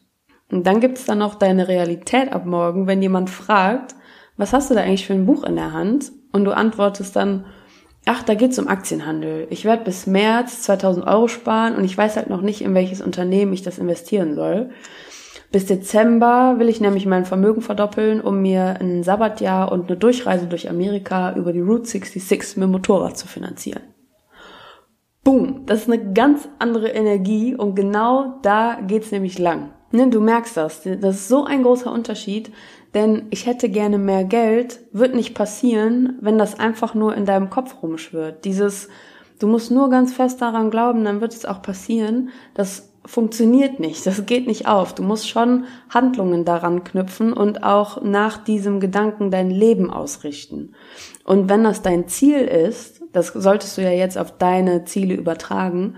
Und 0.49 0.65
dann 0.67 0.79
gibt's 0.79 1.05
dann 1.05 1.19
noch 1.19 1.35
deine 1.35 1.67
Realität 1.67 2.31
ab 2.31 2.45
morgen, 2.45 2.87
wenn 2.87 3.01
jemand 3.01 3.29
fragt, 3.29 3.95
was 4.37 4.53
hast 4.53 4.69
du 4.69 4.75
da 4.75 4.81
eigentlich 4.81 5.05
für 5.05 5.13
ein 5.13 5.25
Buch 5.25 5.43
in 5.43 5.55
der 5.55 5.73
Hand? 5.73 6.11
Und 6.31 6.45
du 6.45 6.51
antwortest 6.51 7.15
dann, 7.15 7.45
ach, 8.05 8.23
da 8.23 8.33
geht's 8.33 8.59
um 8.59 8.67
Aktienhandel. 8.67 9.47
Ich 9.49 9.65
werde 9.65 9.83
bis 9.83 10.07
März 10.07 10.63
2000 10.63 11.05
Euro 11.05 11.27
sparen 11.27 11.75
und 11.75 11.83
ich 11.83 11.97
weiß 11.97 12.15
halt 12.15 12.29
noch 12.29 12.41
nicht, 12.41 12.61
in 12.61 12.73
welches 12.73 13.01
Unternehmen 13.01 13.53
ich 13.53 13.61
das 13.61 13.77
investieren 13.77 14.35
soll. 14.35 14.71
Bis 15.51 15.65
Dezember 15.65 16.55
will 16.59 16.69
ich 16.69 16.79
nämlich 16.79 17.05
mein 17.05 17.25
Vermögen 17.25 17.61
verdoppeln, 17.61 18.21
um 18.21 18.41
mir 18.41 18.79
ein 18.79 19.03
Sabbatjahr 19.03 19.71
und 19.71 19.89
eine 19.89 19.97
Durchreise 19.97 20.47
durch 20.47 20.69
Amerika 20.69 21.35
über 21.35 21.51
die 21.51 21.59
Route 21.59 21.85
66 21.85 22.55
mit 22.55 22.63
dem 22.63 22.71
Motorrad 22.71 23.17
zu 23.17 23.27
finanzieren. 23.27 23.83
Boom, 25.23 25.65
das 25.65 25.81
ist 25.81 25.91
eine 25.91 26.13
ganz 26.13 26.47
andere 26.57 26.87
Energie 26.89 27.53
und 27.53 27.75
genau 27.75 28.39
da 28.41 28.79
geht's 28.87 29.11
nämlich 29.11 29.37
lang. 29.37 29.73
Ne, 29.91 30.09
du 30.09 30.21
merkst 30.21 30.55
das, 30.55 30.83
das 30.83 31.15
ist 31.15 31.27
so 31.27 31.43
ein 31.43 31.63
großer 31.63 31.91
Unterschied, 31.91 32.51
denn 32.93 33.27
ich 33.29 33.45
hätte 33.45 33.67
gerne 33.67 33.97
mehr 33.97 34.23
Geld, 34.23 34.79
wird 34.93 35.13
nicht 35.13 35.35
passieren, 35.35 36.17
wenn 36.21 36.37
das 36.37 36.59
einfach 36.59 36.93
nur 36.95 37.13
in 37.13 37.25
deinem 37.25 37.49
Kopf 37.49 37.83
rumschwirrt. 37.83 38.45
Dieses, 38.45 38.87
du 39.39 39.47
musst 39.47 39.69
nur 39.69 39.89
ganz 39.89 40.13
fest 40.13 40.41
daran 40.41 40.71
glauben, 40.71 41.03
dann 41.03 41.19
wird 41.19 41.33
es 41.33 41.45
auch 41.45 41.61
passieren. 41.61 42.29
Das 42.53 42.90
funktioniert 43.05 43.79
nicht, 43.79 44.05
das 44.05 44.25
geht 44.25 44.47
nicht 44.47 44.67
auf. 44.67 44.93
Du 44.93 45.03
musst 45.03 45.29
schon 45.29 45.65
Handlungen 45.89 46.45
daran 46.45 46.83
knüpfen 46.83 47.33
und 47.33 47.63
auch 47.63 48.01
nach 48.01 48.37
diesem 48.37 48.79
Gedanken 48.79 49.31
dein 49.31 49.49
Leben 49.49 49.89
ausrichten. 49.89 50.73
Und 51.23 51.49
wenn 51.49 51.63
das 51.63 51.81
dein 51.81 52.07
Ziel 52.07 52.39
ist, 52.39 53.01
das 53.11 53.27
solltest 53.27 53.77
du 53.77 53.81
ja 53.81 53.91
jetzt 53.91 54.17
auf 54.17 54.37
deine 54.37 54.85
Ziele 54.85 55.15
übertragen, 55.15 55.95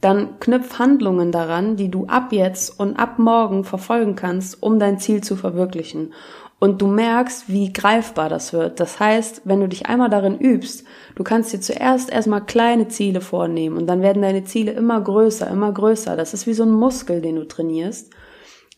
dann 0.00 0.38
knüpf 0.40 0.78
Handlungen 0.78 1.32
daran, 1.32 1.76
die 1.76 1.90
du 1.90 2.06
ab 2.06 2.32
jetzt 2.32 2.78
und 2.78 2.98
ab 2.98 3.18
morgen 3.18 3.64
verfolgen 3.64 4.14
kannst, 4.14 4.62
um 4.62 4.78
dein 4.78 4.98
Ziel 4.98 5.22
zu 5.22 5.36
verwirklichen 5.36 6.12
und 6.58 6.80
du 6.80 6.86
merkst, 6.86 7.48
wie 7.48 7.72
greifbar 7.72 8.28
das 8.28 8.52
wird. 8.52 8.80
Das 8.80 8.98
heißt, 8.98 9.42
wenn 9.44 9.60
du 9.60 9.68
dich 9.68 9.86
einmal 9.86 10.08
darin 10.08 10.38
übst, 10.38 10.84
du 11.14 11.22
kannst 11.22 11.52
dir 11.52 11.60
zuerst 11.60 12.10
erstmal 12.10 12.44
kleine 12.44 12.88
Ziele 12.88 13.20
vornehmen 13.20 13.76
und 13.76 13.86
dann 13.86 14.02
werden 14.02 14.22
deine 14.22 14.44
Ziele 14.44 14.72
immer 14.72 15.00
größer, 15.00 15.48
immer 15.48 15.72
größer. 15.72 16.16
Das 16.16 16.32
ist 16.34 16.46
wie 16.46 16.54
so 16.54 16.62
ein 16.62 16.70
Muskel, 16.70 17.20
den 17.20 17.36
du 17.36 17.46
trainierst. 17.46 18.10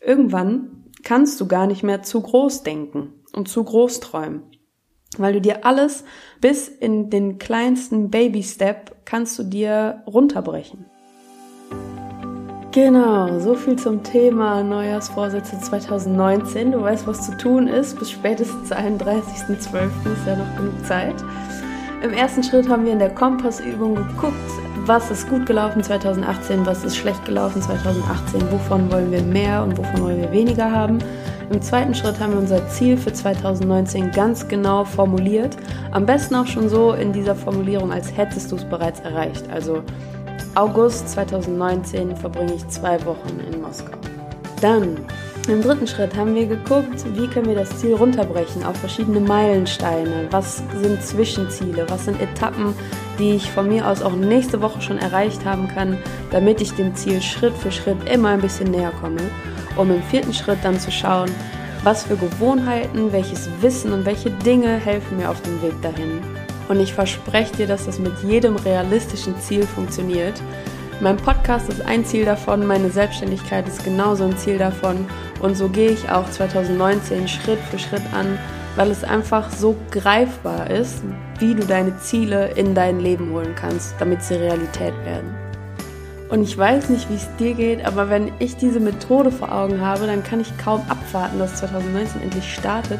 Irgendwann 0.01 0.85
kannst 1.03 1.39
du 1.39 1.47
gar 1.47 1.67
nicht 1.67 1.83
mehr 1.83 2.03
zu 2.03 2.21
groß 2.21 2.63
denken 2.63 3.13
und 3.33 3.47
zu 3.47 3.63
groß 3.63 4.01
träumen. 4.01 4.43
Weil 5.17 5.33
du 5.33 5.41
dir 5.41 5.65
alles 5.65 6.03
bis 6.39 6.67
in 6.67 7.09
den 7.09 7.39
kleinsten 7.39 8.09
Baby-Step 8.09 9.05
kannst 9.05 9.39
du 9.39 9.43
dir 9.43 10.03
runterbrechen. 10.05 10.85
Genau, 12.71 13.39
so 13.39 13.55
viel 13.55 13.77
zum 13.77 14.03
Thema 14.03 14.61
Neujahrsvorsätze 14.61 15.59
2019. 15.59 16.71
Du 16.71 16.83
weißt, 16.83 17.07
was 17.07 17.25
zu 17.25 17.35
tun 17.35 17.67
ist. 17.67 17.97
Bis 17.97 18.11
spätestens 18.11 18.71
31.12. 18.71 19.55
ist 19.57 20.27
ja 20.27 20.35
noch 20.35 20.55
genug 20.55 20.85
Zeit. 20.85 21.15
Im 22.03 22.13
ersten 22.13 22.43
Schritt 22.43 22.69
haben 22.69 22.85
wir 22.85 22.93
in 22.93 22.99
der 22.99 23.09
Kompassübung 23.09 23.95
geguckt, 23.95 24.35
was 24.85 25.09
ist 25.09 25.27
gut 25.29 25.47
gelaufen 25.47 25.81
2018, 25.81 26.63
was 26.63 26.83
ist 26.83 26.95
schlecht 26.95 27.25
gelaufen 27.25 27.59
2018, 27.59 28.51
wovon 28.51 28.91
wollen 28.91 29.11
wir 29.11 29.23
mehr 29.23 29.63
und 29.63 29.75
wovon 29.75 30.01
wollen 30.01 30.21
wir 30.21 30.31
weniger 30.31 30.71
haben. 30.71 30.99
Im 31.51 31.63
zweiten 31.63 31.95
Schritt 31.95 32.19
haben 32.19 32.33
wir 32.33 32.39
unser 32.39 32.67
Ziel 32.69 32.97
für 32.97 33.11
2019 33.11 34.11
ganz 34.11 34.47
genau 34.47 34.85
formuliert. 34.85 35.57
Am 35.89 36.05
besten 36.05 36.35
auch 36.35 36.45
schon 36.45 36.69
so 36.69 36.93
in 36.93 37.13
dieser 37.13 37.33
Formulierung, 37.33 37.91
als 37.91 38.15
hättest 38.15 38.51
du 38.51 38.57
es 38.57 38.63
bereits 38.63 38.99
erreicht. 38.99 39.49
Also 39.51 39.81
August 40.59 41.07
2019 41.07 42.17
verbringe 42.17 42.55
ich 42.55 42.67
zwei 42.67 43.01
Wochen 43.05 43.39
in 43.49 43.61
Moskau. 43.61 43.95
Dann, 44.59 44.97
im 45.47 45.61
dritten 45.61 45.87
Schritt 45.87 46.13
haben 46.17 46.35
wir 46.35 46.47
geguckt, 46.47 47.05
wie 47.15 47.27
können 47.27 47.47
wir 47.47 47.55
das 47.55 47.79
Ziel 47.79 47.95
runterbrechen 47.95 48.65
auf 48.65 48.75
verschiedene 48.75 49.21
Meilensteine. 49.21 50.27
Was 50.31 50.61
sind 50.81 51.01
Zwischenziele? 51.01 51.85
Was 51.87 52.03
sind 52.03 52.19
Etappen, 52.21 52.73
die 53.17 53.35
ich 53.35 53.49
von 53.49 53.69
mir 53.69 53.87
aus 53.87 54.01
auch 54.01 54.17
nächste 54.17 54.61
Woche 54.61 54.81
schon 54.81 54.97
erreicht 54.97 55.45
haben 55.45 55.69
kann, 55.69 55.97
damit 56.29 56.59
ich 56.59 56.73
dem 56.73 56.93
Ziel 56.93 57.21
Schritt 57.21 57.55
für 57.55 57.71
Schritt 57.71 58.09
immer 58.09 58.27
ein 58.27 58.41
bisschen 58.41 58.69
näher 58.69 58.91
komme. 58.99 59.21
Um 59.77 59.89
im 59.89 60.03
vierten 60.03 60.33
Schritt 60.33 60.59
dann 60.63 60.77
zu 60.77 60.91
schauen, 60.91 61.31
was 61.85 62.03
für 62.03 62.17
Gewohnheiten, 62.17 63.13
welches 63.13 63.47
Wissen 63.61 63.93
und 63.93 64.05
welche 64.05 64.29
Dinge 64.29 64.75
helfen 64.75 65.19
mir 65.19 65.29
auf 65.29 65.41
dem 65.41 65.61
Weg 65.61 65.81
dahin. 65.81 66.38
Und 66.69 66.79
ich 66.79 66.93
verspreche 66.93 67.55
dir, 67.57 67.67
dass 67.67 67.87
das 67.87 67.99
mit 67.99 68.13
jedem 68.23 68.55
realistischen 68.55 69.35
Ziel 69.41 69.63
funktioniert. 69.63 70.39
Mein 71.01 71.17
Podcast 71.17 71.67
ist 71.67 71.81
ein 71.81 72.05
Ziel 72.05 72.25
davon, 72.25 72.65
meine 72.65 72.91
Selbstständigkeit 72.91 73.67
ist 73.67 73.83
genauso 73.83 74.25
ein 74.25 74.37
Ziel 74.37 74.59
davon. 74.59 75.07
Und 75.41 75.55
so 75.55 75.67
gehe 75.67 75.89
ich 75.89 76.09
auch 76.11 76.29
2019 76.29 77.27
Schritt 77.27 77.59
für 77.71 77.79
Schritt 77.79 78.03
an, 78.13 78.37
weil 78.75 78.91
es 78.91 79.03
einfach 79.03 79.49
so 79.51 79.75
greifbar 79.89 80.69
ist, 80.69 81.01
wie 81.39 81.55
du 81.55 81.65
deine 81.65 81.97
Ziele 81.97 82.51
in 82.51 82.75
dein 82.75 82.99
Leben 82.99 83.31
holen 83.31 83.55
kannst, 83.55 83.95
damit 83.97 84.21
sie 84.21 84.35
Realität 84.35 84.93
werden. 85.05 85.35
Und 86.29 86.43
ich 86.43 86.55
weiß 86.55 86.89
nicht, 86.89 87.09
wie 87.09 87.15
es 87.15 87.27
dir 87.39 87.55
geht, 87.55 87.83
aber 87.83 88.11
wenn 88.11 88.31
ich 88.37 88.55
diese 88.55 88.79
Methode 88.79 89.31
vor 89.31 89.51
Augen 89.51 89.81
habe, 89.81 90.05
dann 90.05 90.23
kann 90.23 90.39
ich 90.39 90.55
kaum 90.59 90.83
abwarten, 90.87 91.39
dass 91.39 91.55
2019 91.55 92.21
endlich 92.21 92.53
startet, 92.53 92.99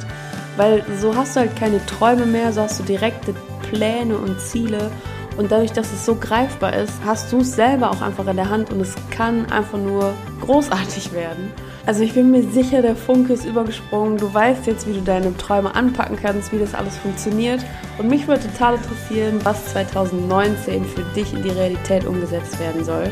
weil 0.57 0.83
so 0.99 1.15
hast 1.15 1.35
du 1.35 1.41
halt 1.41 1.55
keine 1.55 1.85
Träume 1.85 2.25
mehr, 2.25 2.51
so 2.51 2.61
hast 2.61 2.79
du 2.79 2.83
direkte 2.83 3.35
Pläne 3.69 4.17
und 4.17 4.39
Ziele. 4.39 4.91
Und 5.37 5.51
dadurch, 5.51 5.71
dass 5.71 5.93
es 5.93 6.05
so 6.05 6.15
greifbar 6.15 6.73
ist, 6.73 6.93
hast 7.05 7.31
du 7.31 7.39
es 7.39 7.53
selber 7.53 7.91
auch 7.91 8.01
einfach 8.01 8.27
in 8.27 8.35
der 8.35 8.49
Hand 8.49 8.71
und 8.71 8.81
es 8.81 8.93
kann 9.09 9.49
einfach 9.51 9.77
nur 9.77 10.13
großartig 10.41 11.13
werden. 11.13 11.53
Also 11.85 12.03
ich 12.03 12.13
bin 12.13 12.29
mir 12.29 12.43
sicher, 12.43 12.81
der 12.81 12.95
Funke 12.95 13.33
ist 13.33 13.45
übergesprungen. 13.45 14.17
Du 14.17 14.33
weißt 14.33 14.67
jetzt, 14.67 14.87
wie 14.87 14.93
du 14.93 15.01
deine 15.01 15.35
Träume 15.37 15.73
anpacken 15.73 16.17
kannst, 16.21 16.51
wie 16.51 16.59
das 16.59 16.75
alles 16.75 16.97
funktioniert. 16.97 17.61
Und 17.97 18.09
mich 18.09 18.27
würde 18.27 18.43
total 18.43 18.75
interessieren, 18.75 19.39
was 19.43 19.65
2019 19.71 20.83
für 20.83 21.03
dich 21.15 21.33
in 21.33 21.41
die 21.41 21.49
Realität 21.49 22.05
umgesetzt 22.05 22.59
werden 22.59 22.83
soll. 22.83 23.09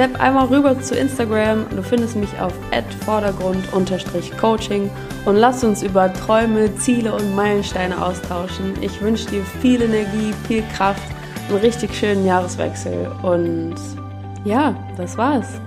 Step 0.00 0.18
einmal 0.18 0.46
rüber 0.46 0.80
zu 0.80 0.96
Instagram. 0.96 1.66
Du 1.76 1.82
findest 1.82 2.16
mich 2.16 2.30
auf 2.40 2.54
vordergrund-coaching 3.04 4.90
und 5.26 5.36
lass 5.36 5.62
uns 5.62 5.82
über 5.82 6.10
Träume, 6.10 6.74
Ziele 6.76 7.12
und 7.12 7.36
Meilensteine 7.36 8.02
austauschen. 8.02 8.72
Ich 8.80 8.98
wünsche 9.02 9.26
dir 9.26 9.42
viel 9.60 9.82
Energie, 9.82 10.32
viel 10.48 10.62
Kraft, 10.74 11.02
einen 11.50 11.58
richtig 11.58 11.94
schönen 11.94 12.24
Jahreswechsel 12.24 13.10
und 13.22 13.74
ja, 14.44 14.74
das 14.96 15.18
war's. 15.18 15.60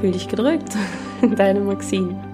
Fühl 0.00 0.12
dich 0.12 0.28
gedrückt. 0.28 0.76
Deine 1.36 1.58
Maxine. 1.58 2.31